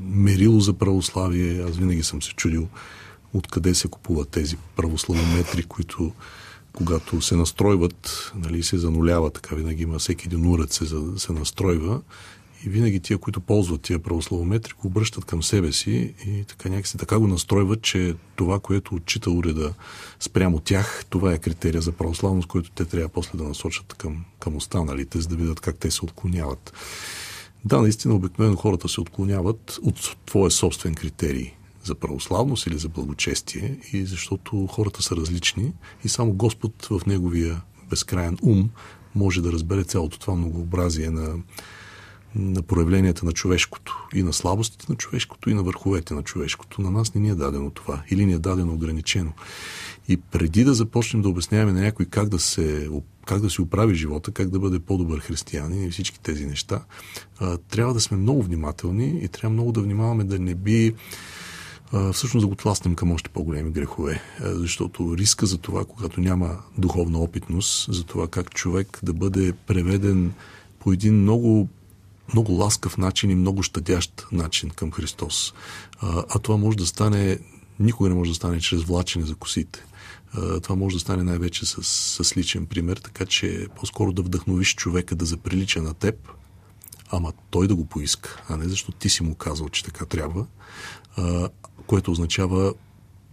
мерило 0.10 0.60
за 0.60 0.74
православие. 0.74 1.64
Аз 1.64 1.78
винаги 1.78 2.04
съм 2.04 2.22
се 2.22 2.34
чудил 2.34 2.68
откъде 3.34 3.76
се 3.76 3.88
купуват 3.88 4.30
тези 4.30 4.58
православометри, 4.76 5.64
които 5.64 6.12
когато 6.74 7.22
се 7.22 7.36
настройват, 7.36 8.32
нали, 8.36 8.64
се 8.64 8.78
занулява, 8.78 9.32
така 9.32 9.56
винаги 9.56 9.84
има 9.84 10.00
всеки 10.00 10.28
един 10.28 10.52
уред 10.52 10.74
се, 10.74 10.86
се 11.18 11.34
настройва 11.34 12.02
и 12.66 12.70
винаги 12.70 13.00
тия, 13.00 13.18
които 13.18 13.40
ползват 13.40 13.82
тия 13.82 14.00
православометри, 14.00 14.74
го 14.82 14.88
обръщат 14.88 15.26
към 15.26 15.44
себе 15.44 15.72
си 15.72 16.14
и 16.28 16.44
така 16.48 16.70
някакси 16.70 16.98
така 16.98 17.20
го 17.20 17.28
настройват, 17.28 17.82
че 17.82 18.16
това, 18.36 18.60
което 18.60 18.96
отчита 18.96 19.32
уреда 19.32 19.74
спрямо 20.20 20.60
тях, 20.60 21.06
това 21.10 21.34
е 21.34 21.38
критерия 21.38 21.82
за 21.82 21.92
православност, 21.92 22.48
който 22.48 22.72
те 22.72 22.86
трябва 22.86 23.10
после 23.10 23.38
да 23.38 23.44
насочат 23.44 23.94
към, 23.94 24.26
към 24.40 24.56
останалите, 24.56 25.22
за 25.22 25.28
да 25.28 25.36
видят 25.36 25.60
как 25.60 25.78
те 25.78 25.92
се 25.92 26.06
отклоняват. 26.06 26.74
Да, 27.66 27.82
наистина, 27.82 28.16
обикновено 28.16 28.56
хората 28.56 28.90
се 28.90 29.02
отклоняват 29.02 29.80
от 29.82 30.18
твоя 30.26 30.52
собствен 30.52 30.96
критерий 30.96 31.52
за 31.84 31.96
православност 31.96 32.68
или 32.68 32.78
за 32.78 32.90
благочестие 32.90 33.80
и 33.94 34.06
защото 34.06 34.68
хората 34.68 35.04
са 35.04 35.16
различни 35.16 35.74
и 36.04 36.10
само 36.10 36.34
Господ 36.34 36.86
в 36.86 37.02
неговия 37.08 37.62
безкрайен 37.90 38.38
ум 38.42 38.70
може 39.16 39.42
да 39.42 39.52
разбере 39.52 39.84
цялото 39.84 40.20
това 40.20 40.36
многообразие 40.36 41.10
на, 41.10 41.40
на 42.36 42.62
проявленията 42.62 43.26
на 43.26 43.32
човешкото 43.32 44.08
и 44.16 44.24
на 44.24 44.34
слабостите 44.34 44.86
на 44.90 44.96
човешкото 44.96 45.50
и 45.50 45.54
на 45.54 45.64
върховете 45.64 46.14
на 46.14 46.24
човешкото. 46.24 46.82
На 46.82 46.92
нас 46.92 47.16
не 47.16 47.22
ни 47.22 47.30
е 47.30 47.36
дадено 47.36 47.70
това 47.70 48.04
или 48.10 48.26
ни 48.26 48.34
е 48.34 48.40
дадено 48.40 48.74
ограничено. 48.74 49.32
И 50.08 50.18
преди 50.18 50.64
да 50.64 50.74
започнем 50.74 51.22
да 51.22 51.30
обясняваме 51.30 51.72
на 51.72 51.82
някой 51.82 52.06
как 52.06 52.30
да, 52.30 52.40
се, 52.40 52.90
как 53.26 53.42
да 53.42 53.50
си 53.50 53.62
оправи 53.62 53.96
живота, 53.96 54.32
как 54.32 54.50
да 54.50 54.60
бъде 54.60 54.80
по-добър 54.80 55.20
християнин 55.20 55.84
и 55.84 55.92
всички 55.92 56.20
тези 56.20 56.46
неща, 56.46 56.84
трябва 57.70 57.94
да 57.94 58.02
сме 58.02 58.18
много 58.18 58.44
внимателни 58.44 59.20
и 59.24 59.28
трябва 59.28 59.54
много 59.54 59.72
да 59.72 59.82
внимаваме 59.82 60.24
да 60.24 60.40
не 60.40 60.56
би 60.56 60.94
всъщност 62.14 62.44
да 62.44 62.48
го 62.48 62.56
тласнем 62.56 62.96
към 62.96 63.12
още 63.12 63.30
по-големи 63.30 63.72
грехове. 63.72 64.22
Защото 64.42 65.18
риска 65.18 65.46
за 65.46 65.58
това, 65.58 65.86
когато 65.86 66.22
няма 66.22 66.58
духовна 66.78 67.20
опитност, 67.20 67.94
за 67.94 68.04
това 68.04 68.28
как 68.28 68.54
човек 68.54 69.00
да 69.04 69.14
бъде 69.14 69.54
преведен 69.54 70.34
по 70.80 70.94
един 70.94 71.22
много 71.22 71.70
много 72.34 72.52
ласкав 72.52 72.98
начин 72.98 73.30
и 73.30 73.36
много 73.36 73.64
щадящ 73.64 74.26
начин 74.32 74.70
към 74.70 74.92
Христос. 74.92 75.54
А, 76.00 76.24
а 76.30 76.40
това 76.40 76.58
може 76.58 76.78
да 76.78 76.86
стане, 76.86 77.40
никога 77.80 78.10
не 78.10 78.16
може 78.16 78.32
да 78.32 78.36
стане 78.36 78.60
чрез 78.60 78.84
влачене 78.84 79.26
за 79.26 79.36
косите. 79.36 79.86
Това 80.64 80.76
може 80.76 80.96
да 80.96 81.00
стане 81.00 81.24
най-вече 81.24 81.66
с, 81.66 81.84
с 82.24 82.38
личен 82.38 82.66
пример, 82.66 82.98
така 82.98 83.26
че 83.26 83.68
по-скоро 83.76 84.12
да 84.12 84.22
вдъхновиш 84.22 84.76
човека 84.76 85.16
да 85.16 85.26
заприлича 85.26 85.82
на 85.82 85.94
теб, 85.94 86.16
ама 87.12 87.34
той 87.50 87.68
да 87.68 87.76
го 87.76 87.86
поиска, 87.86 88.44
а 88.50 88.58
не 88.58 88.68
защото 88.68 88.98
ти 88.98 89.10
си 89.10 89.24
му 89.24 89.36
казал, 89.36 89.70
че 89.70 89.84
така 89.84 90.06
трябва, 90.06 90.46
а, 91.18 91.50
което 91.88 92.12
означава 92.12 92.74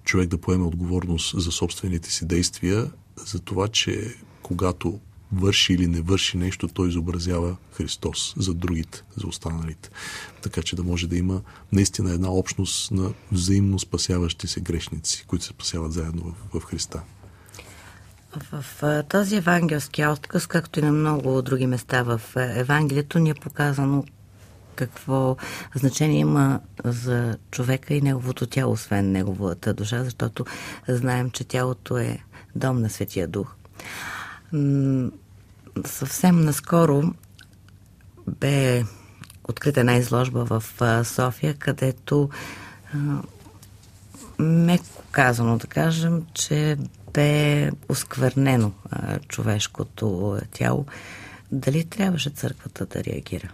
човек 0.05 0.29
да 0.29 0.39
поеме 0.39 0.65
отговорност 0.65 1.41
за 1.41 1.53
собствените 1.53 2.11
си 2.11 2.27
действия, 2.27 2.91
за 3.27 3.39
това, 3.39 3.69
че 3.69 4.15
когато 4.43 5.01
върши 5.33 5.73
или 5.73 5.87
не 5.87 6.01
върши 6.01 6.37
нещо, 6.37 6.69
той 6.69 6.89
изобразява 6.89 7.57
Христос 7.73 8.35
за 8.37 8.55
другите, 8.55 9.03
за 9.17 9.27
останалите. 9.27 9.91
Така 10.43 10.63
че 10.63 10.77
да 10.77 10.85
може 10.85 11.09
да 11.09 11.17
има 11.17 11.41
наистина 11.73 12.13
една 12.13 12.31
общност 12.31 12.91
на 12.91 13.13
взаимно 13.33 13.79
спасяващи 13.79 14.47
се 14.47 14.61
грешници, 14.61 15.25
които 15.27 15.45
се 15.45 15.51
спасяват 15.51 15.93
заедно 15.93 16.35
в, 16.53 16.61
в 16.61 16.65
Христа. 16.65 17.03
В, 18.53 18.65
този 19.09 19.37
евангелски 19.37 20.07
отказ, 20.07 20.47
както 20.47 20.79
и 20.79 20.83
на 20.83 20.93
много 20.93 21.43
други 21.43 21.67
места 21.67 22.03
в 22.03 22.21
Евангелието, 22.37 23.19
ни 23.19 23.31
е 23.31 23.35
показано 23.35 24.05
какво 24.75 25.37
значение 25.75 26.19
има 26.19 26.61
за 26.85 27.39
човека 27.51 27.95
и 27.95 28.01
неговото 28.01 28.47
тяло, 28.47 28.73
освен 28.73 29.13
неговата 29.13 29.75
душа, 29.75 30.05
защото 30.05 30.45
знаем, 30.89 31.31
че 31.31 31.45
тялото 31.45 31.99
е 31.99 32.19
дом 32.57 32.81
на 32.81 32.91
Светия 32.91 33.29
Дух. 33.29 33.55
Съвсем 35.87 36.41
наскоро 36.41 37.03
бе 38.41 38.85
открита 39.49 39.81
една 39.81 39.97
изложба 39.97 40.45
в 40.45 40.65
София, 41.05 41.55
където 41.55 42.31
меко 44.39 45.03
казано 45.11 45.59
да 45.59 45.67
кажем, 45.67 46.23
че 46.35 46.77
бе 47.13 47.71
осквернено 47.89 48.73
човешкото 49.29 50.39
тяло. 50.53 50.87
Дали 51.53 51.85
трябваше 51.85 52.31
църквата 52.31 52.87
да 52.87 53.05
реагира? 53.05 53.53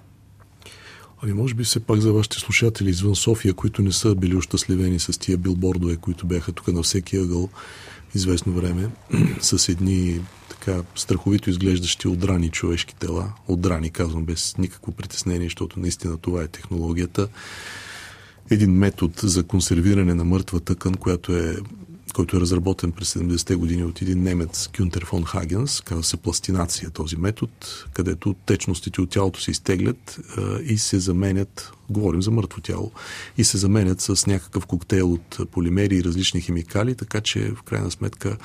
Ами 1.22 1.32
може 1.32 1.54
би 1.54 1.64
все 1.64 1.80
пак 1.80 2.00
за 2.00 2.12
вашите 2.12 2.38
слушатели 2.38 2.90
извън 2.90 3.16
София, 3.16 3.54
които 3.54 3.82
не 3.82 3.92
са 3.92 4.14
били 4.14 4.36
ощастливени 4.36 4.98
с 4.98 5.20
тия 5.20 5.38
билбордове, 5.38 5.96
които 5.96 6.26
бяха 6.26 6.52
тук 6.52 6.68
на 6.68 6.82
всеки 6.82 7.16
ъгъл 7.16 7.48
известно 8.14 8.52
време, 8.52 8.88
с 9.40 9.68
едни 9.68 10.20
така 10.64 10.82
страховито 10.94 11.50
изглеждащи 11.50 12.08
отдрани 12.08 12.48
човешки 12.48 12.94
тела. 12.94 13.32
Отдрани, 13.48 13.90
казвам, 13.90 14.24
без 14.24 14.58
никакво 14.58 14.92
притеснение, 14.92 15.46
защото 15.46 15.80
наистина 15.80 16.18
това 16.18 16.42
е 16.42 16.48
технологията. 16.48 17.28
Един 18.50 18.70
метод 18.70 19.14
за 19.22 19.42
консервиране 19.42 20.14
на 20.14 20.24
мъртва 20.24 20.60
тъкан, 20.60 20.94
която 20.94 21.36
е 21.36 21.56
който 22.14 22.36
е 22.36 22.40
разработен 22.40 22.92
през 22.92 23.14
70-те 23.14 23.54
години 23.54 23.84
от 23.84 24.02
един 24.02 24.22
немец 24.22 24.68
Кюнтер 24.76 25.04
фон 25.04 25.24
Хагенс, 25.24 25.80
казва 25.80 26.04
се 26.04 26.16
пластинация 26.16 26.90
този 26.90 27.16
метод, 27.16 27.52
където 27.92 28.34
течностите 28.46 29.00
от 29.00 29.10
тялото 29.10 29.40
се 29.40 29.50
изтеглят 29.50 30.18
а, 30.36 30.58
и 30.62 30.78
се 30.78 30.98
заменят, 30.98 31.72
говорим 31.90 32.22
за 32.22 32.30
мъртво 32.30 32.60
тяло, 32.60 32.92
и 33.38 33.44
се 33.44 33.58
заменят 33.58 34.00
с 34.00 34.26
някакъв 34.26 34.66
коктейл 34.66 35.12
от 35.12 35.50
полимери 35.50 35.96
и 35.96 36.04
различни 36.04 36.40
химикали, 36.40 36.94
така 36.94 37.20
че 37.20 37.50
в 37.50 37.62
крайна 37.62 37.90
сметка 37.90 38.36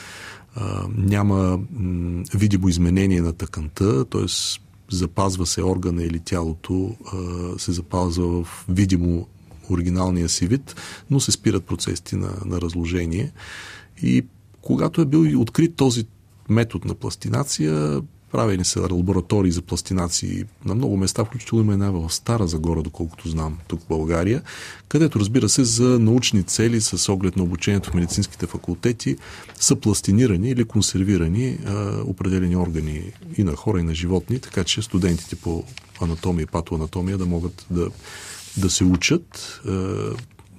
а, 0.55 0.87
няма 0.97 1.59
м, 1.71 2.23
видимо 2.33 2.69
изменение 2.69 3.21
на 3.21 3.33
тъканта, 3.33 4.05
т.е. 4.05 4.25
запазва 4.91 5.45
се 5.45 5.63
органа 5.63 6.03
или 6.03 6.19
тялото, 6.19 6.95
а, 7.13 7.59
се 7.59 7.71
запазва 7.71 8.43
в 8.43 8.65
видимо 8.69 9.27
оригиналния 9.69 10.29
си 10.29 10.47
вид, 10.47 10.75
но 11.09 11.19
се 11.19 11.31
спират 11.31 11.65
процесите 11.65 12.15
на, 12.15 12.33
на 12.45 12.61
разложение. 12.61 13.31
И 14.01 14.25
когато 14.61 15.01
е 15.01 15.05
бил 15.05 15.41
открит 15.41 15.75
този 15.75 16.05
метод 16.49 16.87
на 16.87 16.95
пластинация, 16.95 18.01
правени 18.31 18.65
са 18.65 18.81
лаборатории 18.81 19.51
за 19.51 19.61
пластинации 19.61 20.43
на 20.65 20.75
много 20.75 20.97
места, 20.97 21.25
включително 21.25 21.63
има 21.63 21.73
една 21.73 21.91
в 21.91 22.09
Стара 22.09 22.47
Загора, 22.47 22.81
доколкото 22.81 23.29
знам, 23.29 23.57
тук 23.67 23.81
в 23.81 23.87
България, 23.87 24.41
където 24.87 25.19
разбира 25.19 25.49
се 25.49 25.63
за 25.63 25.99
научни 25.99 26.43
цели 26.43 26.81
с 26.81 27.09
оглед 27.13 27.35
на 27.35 27.43
обучението 27.43 27.91
в 27.91 27.93
медицинските 27.93 28.47
факултети 28.47 29.17
са 29.59 29.75
пластинирани 29.75 30.49
или 30.49 30.65
консервирани 30.65 31.57
а, 31.65 32.01
определени 32.05 32.55
органи 32.55 33.11
и 33.37 33.43
на 33.43 33.55
хора, 33.55 33.79
и 33.79 33.83
на 33.83 33.95
животни, 33.95 34.39
така 34.39 34.63
че 34.63 34.81
студентите 34.81 35.35
по 35.35 35.63
анатомия 36.01 36.43
и 36.43 36.47
патоанатомия 36.47 37.17
да 37.17 37.25
могат 37.25 37.65
да, 37.69 37.89
да 38.57 38.69
се 38.69 38.83
учат 38.83 39.59
а, 39.65 39.71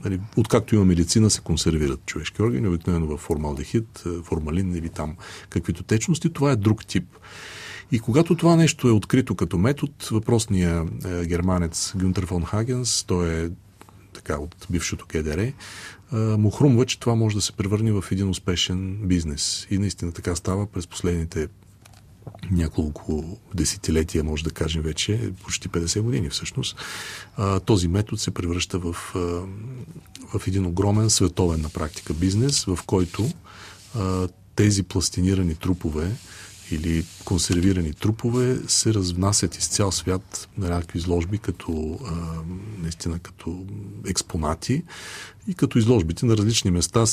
нали, 0.04 0.20
откакто 0.36 0.74
има 0.74 0.84
медицина, 0.84 1.30
се 1.30 1.40
консервират 1.40 2.06
човешки 2.06 2.42
органи, 2.42 2.68
обикновено 2.68 3.06
в 3.06 3.16
формалдехид, 3.16 4.04
формалин 4.24 4.76
или 4.76 4.88
там 4.88 5.16
каквито 5.48 5.82
течности. 5.82 6.32
Това 6.32 6.50
е 6.50 6.56
друг 6.56 6.86
тип. 6.86 7.04
И 7.92 8.00
когато 8.00 8.34
това 8.34 8.56
нещо 8.56 8.88
е 8.88 8.92
открито 8.92 9.34
като 9.34 9.58
метод, 9.58 9.92
въпросният 10.10 10.88
е, 11.04 11.26
германец 11.26 11.92
Гюнтер 11.96 12.26
фон 12.26 12.44
Хагенс, 12.44 13.04
той 13.04 13.44
е 13.44 13.50
така 14.12 14.38
от 14.38 14.66
бившото 14.70 15.06
ГДР, 15.08 15.40
е, 15.40 15.52
му 16.16 16.50
хрумва, 16.50 16.86
че 16.86 17.00
това 17.00 17.14
може 17.14 17.34
да 17.34 17.42
се 17.42 17.52
превърне 17.52 17.92
в 17.92 18.04
един 18.10 18.28
успешен 18.28 18.98
бизнес. 19.04 19.66
И 19.70 19.78
наистина 19.78 20.12
така 20.12 20.36
става 20.36 20.66
през 20.66 20.86
последните 20.86 21.48
няколко 22.50 23.38
десетилетия, 23.54 24.24
може 24.24 24.44
да 24.44 24.50
кажем 24.50 24.82
вече, 24.82 25.32
почти 25.44 25.68
50 25.68 26.00
години 26.00 26.28
всъщност, 26.28 26.76
този 27.64 27.88
метод 27.88 28.20
се 28.20 28.30
превръща 28.30 28.78
в, 28.78 28.92
в 30.34 30.46
един 30.46 30.66
огромен 30.66 31.10
световен 31.10 31.60
на 31.60 31.68
практика 31.68 32.14
бизнес, 32.14 32.64
в 32.64 32.78
който 32.86 33.30
тези 34.56 34.82
пластинирани 34.82 35.54
трупове 35.54 36.10
или 36.70 37.04
консервирани 37.24 37.92
трупове 37.92 38.58
се 38.68 38.94
разнасят 38.94 39.56
из 39.56 39.68
цял 39.68 39.92
свят 39.92 40.48
на 40.58 40.68
някакви 40.68 40.98
изложби, 40.98 41.38
като 41.38 41.98
наистина 42.78 43.18
като 43.18 43.64
експонати 44.06 44.82
и 45.48 45.54
като 45.54 45.78
изложбите 45.78 46.26
на 46.26 46.36
различни 46.36 46.70
места 46.70 47.06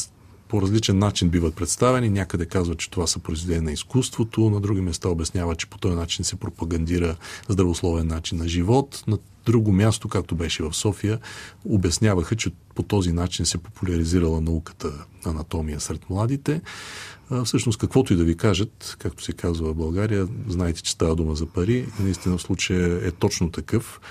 по 0.48 0.62
различен 0.62 1.00
начин 1.00 1.30
биват 1.30 1.56
представени. 1.56 2.10
Някъде 2.10 2.46
казват, 2.46 2.78
че 2.78 2.90
това 2.90 3.08
са 3.08 3.20
произведения 3.20 3.62
на 3.62 3.72
изкуството, 3.72 4.50
на 4.50 4.62
други 4.62 4.82
места 4.82 5.10
обяснява, 5.10 5.56
че 5.56 5.68
по 5.68 5.78
този 5.78 5.96
начин 5.96 6.26
се 6.26 6.36
пропагандира 6.36 7.16
здравословен 7.50 8.08
начин 8.08 8.38
на 8.38 8.48
живот. 8.48 9.04
На 9.08 9.18
друго 9.46 9.72
място, 9.72 10.10
както 10.10 10.36
беше 10.36 10.64
в 10.64 10.74
София, 10.74 11.20
обясняваха, 11.66 12.36
че 12.36 12.52
по 12.76 12.84
този 12.84 13.12
начин 13.12 13.46
се 13.46 13.58
популяризирала 13.58 14.42
науката 14.42 15.06
анатомия 15.26 15.80
сред 15.80 16.10
младите. 16.10 16.62
Всъщност, 17.46 17.80
каквото 17.80 18.14
и 18.14 18.16
да 18.16 18.24
ви 18.24 18.38
кажат, 18.38 18.96
както 19.00 19.24
се 19.24 19.34
казва 19.34 19.74
в 19.74 19.76
България, 19.76 20.28
знаете, 20.48 20.82
че 20.82 20.92
става 20.92 21.16
дума 21.16 21.36
за 21.36 21.46
пари. 21.46 21.88
Наистина 22.00 22.38
в 22.38 22.42
случая 22.42 23.08
е 23.08 23.12
точно 23.12 23.52
такъв. 23.52 24.02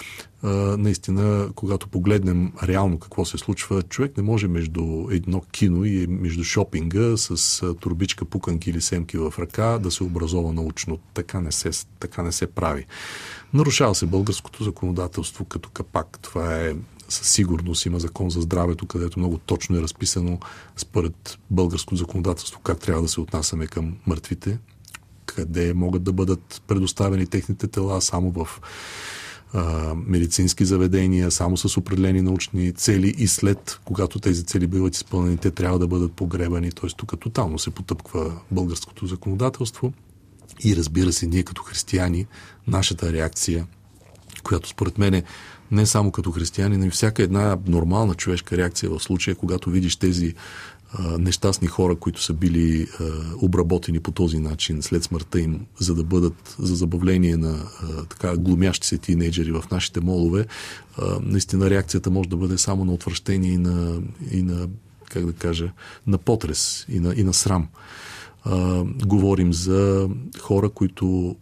Наистина, 0.79 1.51
когато 1.55 1.89
погледнем 1.89 2.53
реално 2.63 2.99
какво 2.99 3.25
се 3.25 3.39
случва, 3.39 3.83
човек 3.83 4.17
не 4.17 4.23
може 4.23 4.49
между 4.49 5.09
едно 5.11 5.41
кино 5.41 5.85
и 5.85 6.07
между 6.07 6.45
шопинга 6.45 7.17
с 7.17 7.63
турбичка, 7.81 8.25
пуканки 8.25 8.71
или 8.71 8.81
семки 8.81 9.19
в 9.19 9.35
ръка 9.39 9.79
да 9.79 9.91
се 9.91 10.05
образова 10.05 10.53
научно. 10.53 10.99
Така 11.15 11.41
не 11.41 11.53
се, 11.53 11.71
така 12.01 12.23
не 12.23 12.33
се 12.33 12.47
прави. 12.47 12.87
Нарушава 13.55 13.95
се 13.95 14.07
българското 14.07 14.65
законодателство 14.65 15.45
като 15.45 15.71
капак. 15.71 16.19
Това 16.23 16.57
е 16.57 16.75
със 17.09 17.29
сигурност 17.29 17.87
има 17.87 18.01
закон 18.01 18.31
за 18.31 18.41
здравето, 18.41 18.87
където 18.87 19.19
много 19.19 19.39
точно 19.39 19.77
е 19.77 19.83
разписано 19.83 20.39
според 20.77 21.39
българското 21.51 21.97
законодателство 21.97 22.61
как 22.61 22.81
трябва 22.81 23.03
да 23.03 23.09
се 23.09 23.21
отнасяме 23.21 23.67
към 23.67 23.97
мъртвите, 24.07 24.59
къде 25.27 25.75
могат 25.75 26.03
да 26.03 26.13
бъдат 26.13 26.63
предоставени 26.67 27.27
техните 27.27 27.67
тела 27.67 28.03
само 28.03 28.31
в 28.31 28.61
медицински 30.07 30.65
заведения, 30.65 31.31
само 31.31 31.57
с 31.57 31.77
определени 31.77 32.23
научни 32.23 32.73
цели 32.73 33.15
и 33.19 33.29
след, 33.29 33.81
когато 33.85 34.19
тези 34.19 34.45
цели 34.45 34.67
биват 34.67 34.95
изпълнени, 34.95 35.37
те 35.37 35.51
трябва 35.51 35.79
да 35.79 35.87
бъдат 35.87 36.13
погребани. 36.13 36.73
Т.е. 36.73 36.91
тук 36.97 37.21
тотално 37.21 37.59
се 37.59 37.71
потъпква 37.71 38.33
българското 38.51 39.07
законодателство. 39.07 39.93
И 40.65 40.77
разбира 40.77 41.13
се, 41.13 41.27
ние 41.27 41.43
като 41.43 41.63
християни, 41.63 42.27
нашата 42.67 43.13
реакция, 43.13 43.67
която 44.43 44.69
според 44.69 44.99
мен 44.99 45.15
е 45.15 45.23
не 45.71 45.87
само 45.87 46.11
като 46.11 46.31
християни, 46.31 46.77
но 46.77 46.85
и 46.85 46.91
всяка 46.91 47.23
една 47.23 47.59
нормална 47.67 48.15
човешка 48.15 48.57
реакция 48.57 48.91
в 48.91 49.01
случая, 49.01 49.37
когато 49.37 49.71
видиш 49.71 49.97
тези 49.97 50.35
нещастни 51.19 51.69
хора, 51.69 51.97
които 51.97 52.23
са 52.23 52.33
били 52.33 52.87
обработени 53.43 54.01
по 54.01 54.11
този 54.11 54.39
начин 54.39 54.83
след 54.83 55.05
смъртта 55.05 55.41
им, 55.41 55.67
за 55.79 55.95
да 55.95 56.05
бъдат 56.05 56.57
за 56.59 56.75
забавление 56.75 57.37
на 57.37 57.65
така 58.09 58.37
глумящи 58.37 58.87
се 58.87 58.99
тинейджери 58.99 59.53
в 59.53 59.65
нашите 59.71 60.01
молове, 60.01 60.47
наистина 61.23 61.71
реакцията 61.71 62.11
може 62.11 62.29
да 62.29 62.37
бъде 62.37 62.59
само 62.59 62.85
на 62.85 62.93
отвращение 62.93 63.53
и 63.53 63.59
на, 63.59 64.01
и 64.31 64.43
на 64.43 64.69
как 65.09 65.27
да 65.27 65.33
кажа, 65.33 65.73
на 66.07 66.19
потрес 66.19 66.87
и 66.89 67.01
на, 67.01 67.15
и 67.17 67.25
на 67.25 67.35
срам. 67.35 67.69
А, 68.45 68.85
говорим 68.85 69.53
за 69.53 70.09
хора, 70.41 70.69
които 70.69 71.37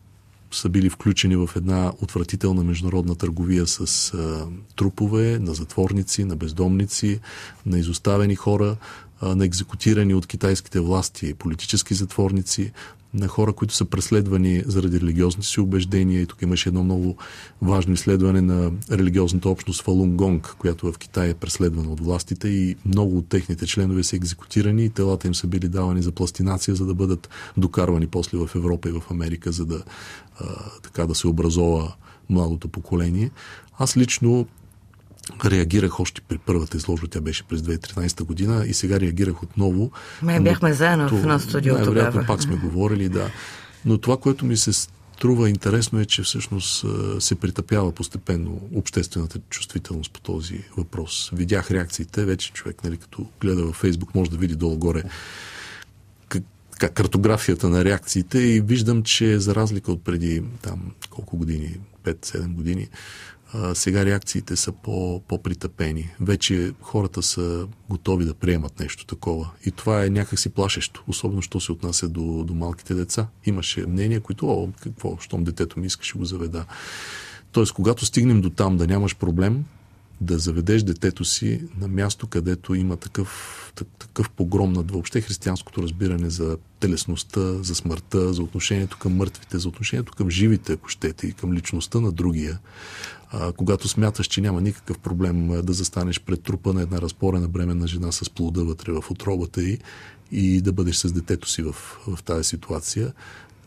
са 0.51 0.69
били 0.69 0.91
включени 0.91 1.37
в 1.37 1.51
една 1.57 1.93
отвратителна 2.03 2.65
международна 2.65 3.15
търговия 3.15 3.67
с 3.67 4.15
а, 4.15 4.47
трупове 4.77 5.39
на 5.39 5.55
затворници, 5.55 6.25
на 6.25 6.37
бездомници, 6.37 7.21
на 7.67 7.79
изоставени 7.79 8.35
хора, 8.35 8.77
на 9.23 9.45
екзекутирани 9.45 10.15
от 10.15 10.27
китайските 10.27 10.81
власти 10.81 11.35
политически 11.35 11.95
затворници, 11.95 12.73
на 13.15 13.29
хора, 13.29 13.53
които 13.53 13.75
са 13.75 13.85
преследвани 13.85 14.63
заради 14.67 15.01
религиозните 15.01 15.47
си 15.47 15.61
убеждения. 15.61 16.21
И 16.21 16.27
тук 16.27 16.43
имаше 16.43 16.69
едно 16.69 16.85
много 16.85 17.17
важно 17.63 17.95
изследване 17.95 18.41
на 18.41 18.73
религиозната 18.91 19.49
общност 19.49 19.83
Фалун 19.83 20.17
Гонг, 20.17 20.55
която 20.59 20.93
в 20.93 20.99
Китай 20.99 21.29
е 21.29 21.35
преследвана 21.35 21.91
от 21.91 22.01
властите 22.01 22.49
и 22.49 22.77
много 22.87 23.19
от 23.19 23.29
техните 23.29 23.67
членове 23.67 24.03
са 24.03 24.17
екзекутирани 24.17 24.85
и 24.85 24.91
телата 24.91 25.27
им 25.27 25.35
са 25.35 25.47
били 25.47 25.69
давани 25.69 26.03
за 26.03 26.13
пластинация, 26.13 26.75
за 26.75 26.87
да 26.87 26.95
бъдат 26.95 27.29
докарвани 27.57 28.07
после 28.07 28.39
в 28.39 28.51
Европа 28.55 28.89
и 28.89 28.93
в 28.93 29.03
Америка, 29.11 29.53
за 29.53 29.67
да, 29.67 29.83
а, 30.41 30.47
така, 30.83 31.07
да 31.07 31.15
се 31.15 31.29
образова 31.29 31.95
младото 32.31 32.69
поколение. 32.69 33.31
Аз 33.79 33.97
лично 33.97 34.47
реагирах 35.45 36.01
още 36.01 36.21
при 36.21 36.39
първата 36.39 36.77
изложба, 36.77 37.07
тя 37.07 37.21
беше 37.21 37.45
през 37.45 37.61
2013 37.61 38.25
година 38.25 38.65
и 38.67 38.75
сега 38.75 39.01
реагирах 39.01 39.43
отново. 39.43 39.91
Ме 40.23 40.41
бяхме 40.41 40.73
заедно 40.73 41.09
в 41.09 41.13
едно 41.13 41.39
студио 41.39 41.85
тогава. 41.85 42.25
пак 42.27 42.43
сме 42.43 42.57
говорили, 42.57 43.09
да. 43.09 43.31
Но 43.85 43.99
това, 43.99 44.17
което 44.17 44.45
ми 44.45 44.57
се 44.57 44.73
струва 44.73 45.51
интересно 45.51 46.01
е, 46.01 46.05
че 46.05 46.23
всъщност 46.23 46.87
се 47.19 47.35
притъпява 47.35 47.93
постепенно 47.93 48.61
обществената 48.75 49.39
чувствителност 49.51 50.13
по 50.13 50.21
този 50.21 50.61
въпрос. 50.77 51.31
Видях 51.33 51.71
реакциите, 51.71 52.25
вече 52.25 52.53
човек, 52.53 52.85
нали, 52.85 52.97
като 52.97 53.27
гледа 53.41 53.65
във 53.65 53.77
Фейсбук, 53.77 54.15
може 54.15 54.31
да 54.31 54.37
види 54.37 54.55
долу-горе 54.55 55.03
картографията 56.79 57.69
на 57.69 57.85
реакциите 57.85 58.39
и 58.39 58.61
виждам, 58.61 59.03
че 59.03 59.39
за 59.39 59.55
разлика 59.55 59.93
от 59.93 60.05
преди 60.05 60.43
там 60.63 60.81
колко 61.11 61.37
години, 61.37 61.77
5-7 62.05 62.55
години, 62.55 62.89
сега 63.75 64.05
реакциите 64.05 64.57
са 64.57 64.73
по, 64.73 65.23
по-притъпени. 65.29 66.11
Вече 66.21 66.73
хората 66.81 67.23
са 67.23 67.69
готови 67.89 68.25
да 68.25 68.35
приемат 68.35 68.81
нещо 68.81 69.07
такова. 69.07 69.51
И 69.67 69.71
това 69.71 70.05
е 70.05 70.11
някакси 70.11 70.49
плашещо, 70.49 71.05
особено 71.07 71.43
що 71.43 71.61
се 71.61 71.73
отнася 71.73 72.09
до, 72.09 72.45
до 72.45 72.55
малките 72.55 72.95
деца. 72.95 73.27
Имаше 73.45 73.87
мнения, 73.87 74.21
които, 74.21 74.49
о, 74.49 74.69
какво, 74.81 75.19
щом 75.21 75.45
детето 75.45 75.81
ми 75.81 75.87
искаше 75.87 76.19
го 76.19 76.25
заведа. 76.25 76.65
Тоест, 77.53 77.73
когато 77.73 78.07
стигнем 78.07 78.41
до 78.41 78.51
там 78.51 78.77
да 78.77 78.87
нямаш 78.87 79.17
проблем, 79.17 79.65
да 80.25 80.39
заведеш 80.39 80.83
детето 80.83 81.25
си 81.25 81.61
на 81.81 81.89
място, 81.89 82.27
където 82.27 82.75
има 82.75 82.97
такъв, 82.97 83.73
такъв 83.99 84.31
погром 84.31 84.73
над 84.73 84.91
въобще 84.91 85.21
християнското 85.21 85.83
разбиране 85.83 86.31
за 86.31 86.57
телесността, 86.81 87.63
за 87.63 87.75
смъртта, 87.75 88.33
за 88.33 88.43
отношението 88.43 88.99
към 88.99 89.17
мъртвите, 89.17 89.59
за 89.59 89.69
отношението 89.69 90.13
към 90.13 90.31
живите, 90.31 90.73
ако 90.73 90.89
щете, 90.89 91.27
и 91.27 91.33
към 91.33 91.53
личността 91.53 92.01
на 92.01 92.13
другия. 92.13 92.59
А, 93.31 93.53
когато 93.53 93.89
смяташ, 93.89 94.27
че 94.27 94.41
няма 94.41 94.61
никакъв 94.61 94.99
проблем 94.99 95.63
да 95.63 95.73
застанеш 95.73 96.21
пред 96.21 96.43
трупа 96.43 96.73
на 96.73 96.83
една 96.83 97.01
разпорена 97.01 97.49
бременна 97.49 97.87
жена 97.87 98.13
с 98.13 98.31
плода 98.31 98.65
вътре 98.65 98.93
в 98.93 99.11
отробата 99.11 99.63
й 99.63 99.79
и 100.33 100.61
да 100.61 100.73
бъдеш 100.73 100.97
с 100.97 101.13
детето 101.13 101.49
си 101.49 101.63
в, 101.63 101.73
в 102.07 102.23
тази 102.23 102.45
ситуация, 102.45 103.13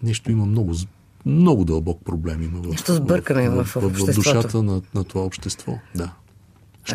нещо 0.04 0.32
има 0.32 0.46
много 0.46 0.74
много 1.26 1.66
дълбок 1.66 2.06
проблем 2.06 2.44
има 2.44 2.62
в, 2.62 2.68
Нещо 2.68 2.94
сбъркане 2.94 3.50
в, 3.50 3.64
в, 3.64 3.76
в, 3.76 3.82
в, 3.82 4.12
в 4.12 4.16
душата 4.16 4.64
на, 4.64 4.82
на 4.96 5.04
това 5.04 5.22
общество. 5.22 5.80
Да. 5.96 6.12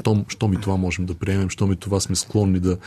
Щом, 0.01 0.25
щом 0.29 0.53
и 0.53 0.61
това 0.61 0.77
можем 0.77 1.07
да 1.07 1.15
приемем, 1.15 1.51
щом 1.51 1.73
и 1.73 1.77
това 1.77 2.01
сме 2.01 2.17
склонни 2.17 2.61
да... 2.61 2.79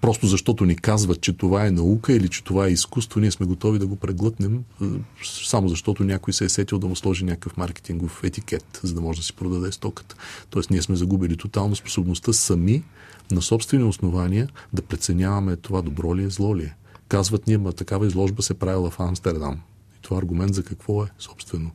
Просто 0.00 0.26
защото 0.26 0.64
ни 0.64 0.76
казват, 0.76 1.20
че 1.20 1.32
това 1.32 1.66
е 1.66 1.70
наука 1.70 2.12
или 2.12 2.28
че 2.28 2.44
това 2.44 2.66
е 2.66 2.70
изкуство, 2.70 3.20
ние 3.20 3.30
сме 3.30 3.46
готови 3.46 3.78
да 3.78 3.86
го 3.86 3.96
преглътнем, 3.96 4.64
е, 4.82 4.86
само 5.24 5.68
защото 5.68 6.04
някой 6.04 6.32
се 6.32 6.44
е 6.44 6.48
сетил 6.48 6.78
да 6.78 6.86
му 6.86 6.96
сложи 6.96 7.24
някакъв 7.24 7.56
маркетингов 7.56 8.24
етикет, 8.24 8.80
за 8.82 8.94
да 8.94 9.00
може 9.00 9.20
да 9.20 9.24
си 9.24 9.32
продаде 9.32 9.72
стоката. 9.72 10.16
Тоест 10.50 10.70
ние 10.70 10.82
сме 10.82 10.96
загубили 10.96 11.36
тотално 11.36 11.76
способността 11.76 12.32
сами 12.32 12.82
на 13.30 13.42
собствени 13.42 13.84
основания 13.84 14.48
да 14.72 14.82
преценяваме 14.82 15.56
това 15.56 15.82
добро 15.82 16.16
ли 16.16 16.24
е, 16.24 16.30
зло 16.30 16.56
ли 16.56 16.62
е. 16.62 16.74
Казват 17.08 17.46
ни, 17.46 17.56
ма 17.56 17.72
такава 17.72 18.06
изложба 18.06 18.42
се 18.42 18.54
правила 18.54 18.90
в 18.90 19.00
Амстердам 19.00 19.60
Това 20.02 20.18
аргумент 20.18 20.54
за 20.54 20.62
какво 20.62 21.04
е, 21.04 21.08
собствено? 21.18 21.70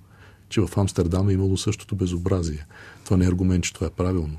Че 0.50 0.62
в 0.62 0.78
Амстердам 0.78 1.30
е 1.30 1.34
имало 1.34 1.58
същото 1.58 1.96
безобразие. 1.96 2.65
Това 3.06 3.18
не 3.18 3.26
е 3.26 3.28
аргумент, 3.28 3.63
че 3.63 3.74
това 3.74 3.88
е 3.88 3.89
правилно. 3.89 4.38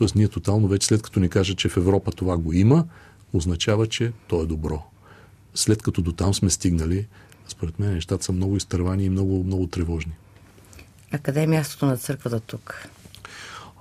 Тоест 0.00 0.14
ние 0.14 0.28
тотално 0.28 0.68
вече 0.68 0.86
след 0.86 1.02
като 1.02 1.20
ни 1.20 1.28
каже, 1.28 1.54
че 1.54 1.68
в 1.68 1.76
Европа 1.76 2.10
това 2.10 2.36
го 2.36 2.52
има, 2.52 2.84
означава, 3.32 3.86
че 3.86 4.12
то 4.28 4.42
е 4.42 4.46
добро. 4.46 4.82
След 5.54 5.82
като 5.82 6.02
до 6.02 6.12
там 6.12 6.34
сме 6.34 6.50
стигнали, 6.50 7.06
според 7.48 7.78
мен 7.78 7.94
нещата 7.94 8.24
са 8.24 8.32
много 8.32 8.56
изтървани 8.56 9.04
и 9.04 9.10
много, 9.10 9.44
много 9.44 9.66
тревожни. 9.66 10.12
А 11.12 11.18
къде 11.18 11.42
е 11.42 11.46
мястото 11.46 11.86
на 11.86 11.96
църквата 11.96 12.40
тук? 12.40 12.88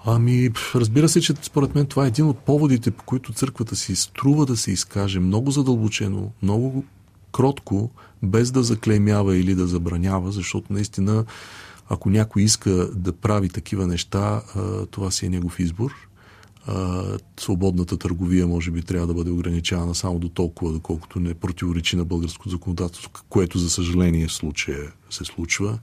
Ами, 0.06 0.50
разбира 0.76 1.10
се, 1.10 1.22
че 1.22 1.34
според 1.42 1.76
мен 1.76 1.86
това 1.86 2.06
е 2.06 2.08
един 2.08 2.26
от 2.26 2.40
поводите, 2.40 2.92
по 2.92 3.04
които 3.04 3.34
църквата 3.34 3.76
си 3.76 3.96
струва 3.96 4.46
да 4.46 4.58
се 4.58 4.72
изкаже 4.72 5.20
много 5.20 5.52
задълбочено, 5.52 6.32
много 6.42 6.86
кротко, 7.32 7.92
без 8.24 8.52
да 8.52 8.64
заклеймява 8.64 9.38
или 9.38 9.56
да 9.56 9.68
забранява, 9.68 10.32
защото 10.32 10.74
наистина, 10.74 11.26
ако 11.90 12.10
някой 12.10 12.42
иска 12.42 12.72
да 12.96 13.14
прави 13.14 13.50
такива 13.50 13.88
неща, 13.88 14.42
това 14.92 15.12
си 15.12 15.26
е 15.26 15.30
негов 15.30 15.60
избор. 15.60 16.09
Свободната 17.40 17.98
търговия 17.98 18.48
може 18.48 18.72
би 18.72 18.82
трябва 18.82 19.08
да 19.08 19.14
бъде 19.14 19.32
ограничавана 19.32 19.96
само 19.96 20.20
до 20.20 20.30
толкова, 20.30 20.74
доколкото 20.74 21.20
не 21.20 21.34
противоречи 21.34 21.96
на 21.96 22.06
българско 22.06 22.50
законодателство, 22.50 23.12
което 23.30 23.58
за 23.58 23.70
съжаление 23.70 24.30
случая 24.30 24.92
се 25.10 25.26
случва. 25.26 25.80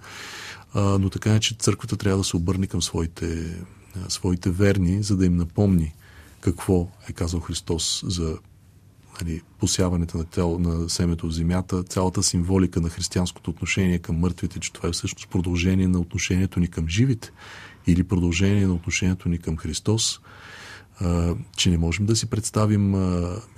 Но 0.75 1.11
така 1.11 1.35
е, 1.35 1.41
че 1.41 1.55
църквата 1.55 1.97
трябва 1.97 2.19
да 2.19 2.25
се 2.25 2.37
обърне 2.37 2.67
към 2.67 2.83
своите 2.83 3.57
своите 4.09 4.51
верни, 4.51 5.03
за 5.03 5.17
да 5.17 5.27
им 5.27 5.37
напомни 5.37 5.95
какво 6.41 6.89
е 7.09 7.13
казал 7.13 7.41
Христос 7.41 8.05
за 8.07 8.39
нали, 9.23 9.43
посяването 9.59 10.19
на, 10.19 10.25
тяло, 10.25 10.59
на 10.59 10.91
семето 10.91 11.27
в 11.27 11.33
земята, 11.33 11.83
цялата 11.83 12.23
символика 12.23 12.81
на 12.81 12.89
християнското 12.89 13.51
отношение 13.51 13.99
към 13.99 14.17
мъртвите, 14.17 14.61
че 14.61 14.73
това 14.73 14.89
е 14.89 14.93
всъщност 14.93 15.29
продължение 15.29 15.89
на 15.89 16.01
отношението 16.01 16.61
ни 16.61 16.69
към 16.69 16.89
живите 16.89 17.31
или 17.87 18.05
продължение 18.05 18.67
на 18.67 18.75
отношението 18.75 19.29
ни 19.29 19.39
към 19.39 19.57
Христос, 19.57 20.21
че 21.57 21.71
не 21.71 21.79
можем 21.79 22.07
да 22.07 22.17
си 22.17 22.27
представим 22.27 22.91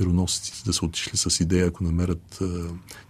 мироносците 0.01 0.63
да 0.67 0.73
са 0.73 0.85
отишли 0.85 1.17
с 1.17 1.41
идея, 1.41 1.67
ако 1.67 1.85
намерят 1.85 2.43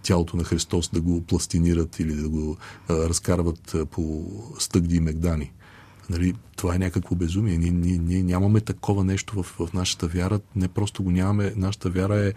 тялото 0.03 0.37
на 0.37 0.43
Христос, 0.43 0.89
да 0.93 1.01
го 1.01 1.21
пластинират 1.21 1.99
или 1.99 2.13
да 2.13 2.29
го 2.29 2.57
разкарват 2.89 3.75
по 3.91 4.25
стъгди 4.59 4.95
и 4.95 4.99
мегдани. 4.99 5.51
Нали, 6.09 6.33
това 6.55 6.75
е 6.75 6.79
някакво 6.79 7.15
безумие. 7.15 7.57
Ние, 7.57 7.71
ние, 7.71 7.97
ние 7.97 8.23
нямаме 8.23 8.61
такова 8.61 9.03
нещо 9.03 9.43
в, 9.43 9.55
в 9.59 9.73
нашата 9.73 10.07
вяра. 10.07 10.39
Не 10.55 10.67
просто 10.67 11.03
го 11.03 11.11
нямаме. 11.11 11.53
Нашата 11.55 11.89
вяра 11.89 12.15
е 12.15 12.33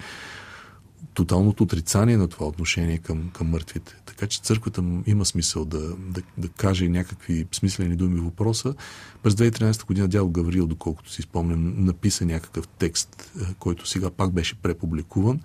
тоталното 1.15 1.63
отрицание 1.63 2.17
на 2.17 2.29
това 2.29 2.47
отношение 2.47 2.99
към, 2.99 3.31
към 3.33 3.51
мъртвите. 3.51 3.97
Така 4.07 4.27
че 4.27 4.41
църквата 4.41 4.85
има 5.07 5.25
смисъл 5.25 5.65
да, 5.65 5.97
да, 5.97 6.23
да 6.39 6.49
каже 6.49 6.89
някакви 6.89 7.47
смислени 7.53 7.97
думи 7.97 8.21
в 8.21 8.25
въпроса. 8.25 8.75
През 9.23 9.35
2013 9.35 9.87
година 9.87 10.09
дядо 10.09 10.29
Гаврил, 10.29 10.67
доколкото 10.67 11.11
си 11.11 11.23
спомням, 11.23 11.85
написа 11.85 12.25
някакъв 12.25 12.69
текст, 12.69 13.33
е, 13.41 13.55
който 13.59 13.87
сега 13.87 14.11
пак 14.11 14.33
беше 14.33 14.55
препубликуван, 14.55 15.41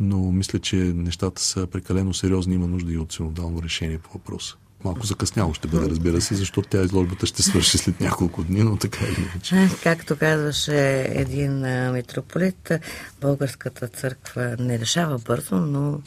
но 0.00 0.32
мисля, 0.32 0.58
че 0.58 0.76
нещата 0.76 1.42
са 1.42 1.66
прекалено 1.66 2.14
сериозни, 2.14 2.54
има 2.54 2.66
нужда 2.66 2.92
и 2.92 2.98
от 2.98 3.12
синодално 3.12 3.62
решение 3.62 3.98
по 3.98 4.12
въпроса. 4.12 4.56
Малко 4.84 5.06
закъсняло 5.06 5.54
ще 5.54 5.68
бъде, 5.68 5.90
разбира 5.90 6.20
се, 6.20 6.34
защото 6.34 6.68
тя 6.68 6.82
изложбата 6.82 7.26
ще 7.26 7.42
свърши 7.42 7.78
след 7.78 8.00
няколко 8.00 8.42
дни, 8.42 8.62
но 8.62 8.76
така 8.76 9.04
или 9.04 9.28
иначе. 9.32 9.70
Както 9.82 10.16
казваше 10.16 11.00
един 11.14 11.60
митрополит, 11.92 12.72
българската 13.20 13.88
църква 13.88 14.56
не 14.58 14.78
решава 14.78 15.18
бързо, 15.18 15.56
но 15.56 16.00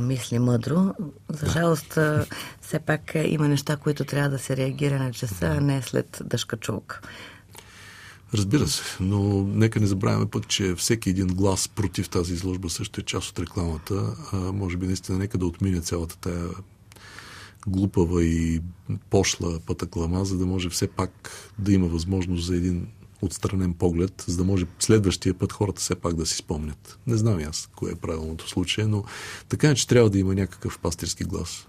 мисли 0.00 0.38
мъдро. 0.38 0.94
За 1.28 1.46
жалост, 1.46 1.98
все 2.60 2.78
пак 2.78 3.12
има 3.14 3.48
неща, 3.48 3.76
които 3.76 4.04
трябва 4.04 4.30
да 4.30 4.38
се 4.38 4.56
реагира 4.56 4.98
на 4.98 5.12
часа, 5.12 5.46
а 5.46 5.60
не 5.60 5.82
след 5.82 6.22
дъжка 6.24 6.56
чулка. 6.56 7.00
Разбира 8.34 8.68
се, 8.68 8.82
но 9.00 9.42
нека 9.42 9.80
не 9.80 9.86
забравяме 9.86 10.26
пък, 10.26 10.48
че 10.48 10.74
всеки 10.74 11.10
един 11.10 11.26
глас 11.26 11.68
против 11.68 12.08
тази 12.08 12.32
изложба 12.34 12.70
също 12.70 13.00
е 13.00 13.04
част 13.04 13.30
от 13.30 13.38
рекламата. 13.38 14.16
А, 14.32 14.36
може 14.36 14.76
би 14.76 14.86
наистина 14.86 15.18
нека 15.18 15.38
да 15.38 15.46
отмине 15.46 15.80
цялата 15.80 16.16
тая 16.16 16.48
глупава 17.66 18.24
и 18.24 18.60
пошла 19.10 19.60
пътаклама, 19.66 20.24
за 20.24 20.38
да 20.38 20.46
може 20.46 20.68
все 20.68 20.86
пак 20.86 21.30
да 21.58 21.72
има 21.72 21.86
възможност 21.86 22.46
за 22.46 22.56
един 22.56 22.86
отстранен 23.22 23.74
поглед, 23.74 24.24
за 24.26 24.36
да 24.36 24.44
може 24.44 24.66
следващия 24.78 25.34
път 25.34 25.52
хората 25.52 25.80
все 25.80 25.94
пак 25.94 26.14
да 26.14 26.26
си 26.26 26.36
спомнят. 26.36 26.98
Не 27.06 27.16
знам 27.16 27.38
аз 27.48 27.68
кое 27.76 27.92
е 27.92 27.94
правилното 27.94 28.48
случай, 28.48 28.84
но 28.84 29.04
така 29.48 29.70
е, 29.70 29.74
че 29.74 29.88
трябва 29.88 30.10
да 30.10 30.18
има 30.18 30.34
някакъв 30.34 30.78
пастирски 30.78 31.24
глас. 31.24 31.66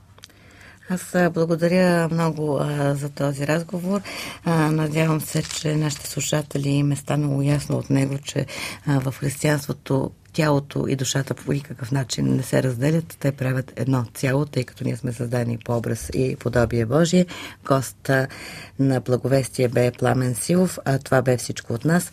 Аз 0.90 1.34
благодаря 1.34 2.10
много 2.12 2.58
а, 2.62 2.96
за 2.96 3.10
този 3.10 3.48
разговор. 3.48 4.02
А, 4.44 4.72
надявам 4.72 5.22
се, 5.22 5.44
че 5.44 5.76
нашите 5.76 6.08
слушатели 6.08 6.70
им 6.70 6.92
е 6.92 6.96
станало 6.96 7.42
ясно 7.42 7.78
от 7.78 7.90
него, 7.90 8.18
че 8.24 8.46
а, 8.86 9.00
в 9.00 9.18
християнството 9.20 10.12
тялото 10.34 10.88
и 10.88 10.96
душата 10.96 11.34
по 11.34 11.54
никакъв 11.54 11.92
начин 11.92 12.36
не 12.36 12.44
се 12.44 12.64
разделят. 12.64 13.18
Те 13.20 13.32
правят 13.32 13.74
едно 13.76 14.06
цяло, 14.14 14.46
тъй 14.46 14.64
като 14.64 14.84
ние 14.84 14.98
сме 14.98 15.14
създани 15.14 15.58
по 15.66 15.78
образ 15.78 16.10
и 16.14 16.36
подобие 16.40 16.86
Божие. 16.86 17.26
Гост 17.66 18.12
на 18.80 19.00
благовестие 19.00 19.68
бе 19.68 19.92
Пламен 19.92 20.36
Силов, 20.36 20.80
а 20.86 21.00
това 21.00 21.22
бе 21.22 21.38
всичко 21.38 21.74
от 21.74 21.86
нас. 21.86 22.12